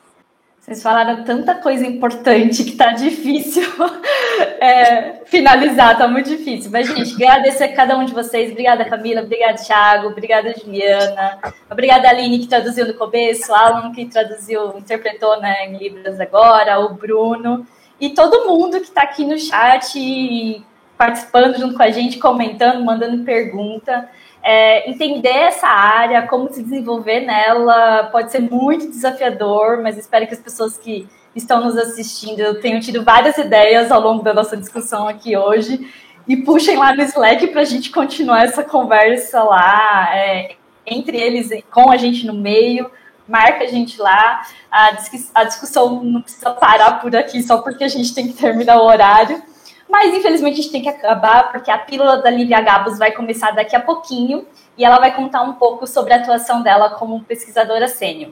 [0.57, 3.63] Vocês falaram tanta coisa importante que tá difícil
[4.61, 6.71] é, finalizar, tá muito difícil.
[6.71, 8.51] Mas, gente, agradecer a cada um de vocês.
[8.51, 9.21] Obrigada, Camila.
[9.21, 10.07] Obrigada, Thiago.
[10.07, 11.39] Obrigada, Juliana.
[11.69, 13.53] Obrigada, Aline, que traduziu no começo.
[13.53, 16.79] Alan, que traduziu, interpretou né, em Libras agora.
[16.79, 17.67] O Bruno.
[18.02, 20.66] E todo mundo que está aqui no chat
[20.97, 24.10] participando junto com a gente, comentando, mandando pergunta
[24.43, 30.34] é, entender essa área, como se desenvolver nela, pode ser muito desafiador, mas espero que
[30.34, 35.08] as pessoas que estão nos assistindo tenham tido várias ideias ao longo da nossa discussão
[35.08, 35.88] aqui hoje
[36.28, 41.49] e puxem lá no Slack para a gente continuar essa conversa lá, é, entre eles,
[41.72, 42.89] com a gente no meio,
[43.28, 44.41] marca a gente lá.
[44.69, 48.86] A, discussão não precisa parar por aqui só porque a gente tem que terminar o
[48.86, 49.41] horário.
[49.89, 53.51] Mas infelizmente a gente tem que acabar, porque a pílula da Lívia Gabos vai começar
[53.51, 54.45] daqui a pouquinho
[54.78, 58.32] e ela vai contar um pouco sobre a atuação dela como pesquisadora sênior.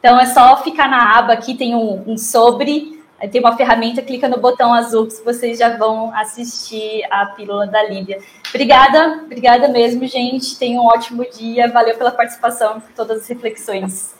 [0.00, 4.28] Então é só ficar na aba aqui, tem um, um sobre, tem uma ferramenta, clica
[4.28, 8.18] no botão azul que vocês já vão assistir a pílula da Lívia.
[8.48, 10.58] Obrigada, obrigada mesmo, gente.
[10.58, 11.70] Tenham um ótimo dia.
[11.72, 14.15] Valeu pela participação, por todas as reflexões.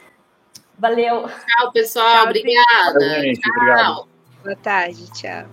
[0.79, 1.29] Valeu.
[1.29, 2.13] Tchau, pessoal.
[2.13, 2.93] Tchau, obrigada.
[2.93, 3.41] Valeu, gente.
[3.41, 3.53] Tchau.
[3.57, 4.09] Obrigado.
[4.45, 5.47] Boa tarde, tchau.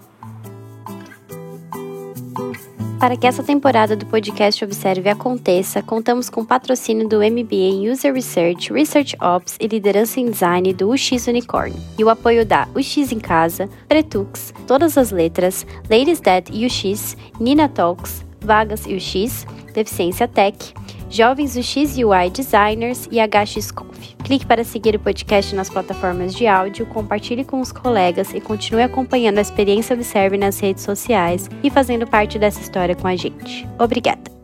[3.04, 7.92] Para que essa temporada do podcast Observe aconteça, contamos com o patrocínio do MBA em
[7.92, 12.66] User Research, Research Ops e Liderança em Design do UX Unicorn e o apoio da
[12.74, 20.26] UX em Casa, Pretux, Todas as Letras, Ladies That UX, Nina Talks, Vagas UX, Deficiência
[20.26, 20.74] Tech,
[21.14, 24.16] Jovens UX UI Designers e HXConf.
[24.24, 28.82] Clique para seguir o podcast nas plataformas de áudio, compartilhe com os colegas e continue
[28.82, 33.68] acompanhando a experiência Observe nas redes sociais e fazendo parte dessa história com a gente.
[33.78, 34.43] Obrigada!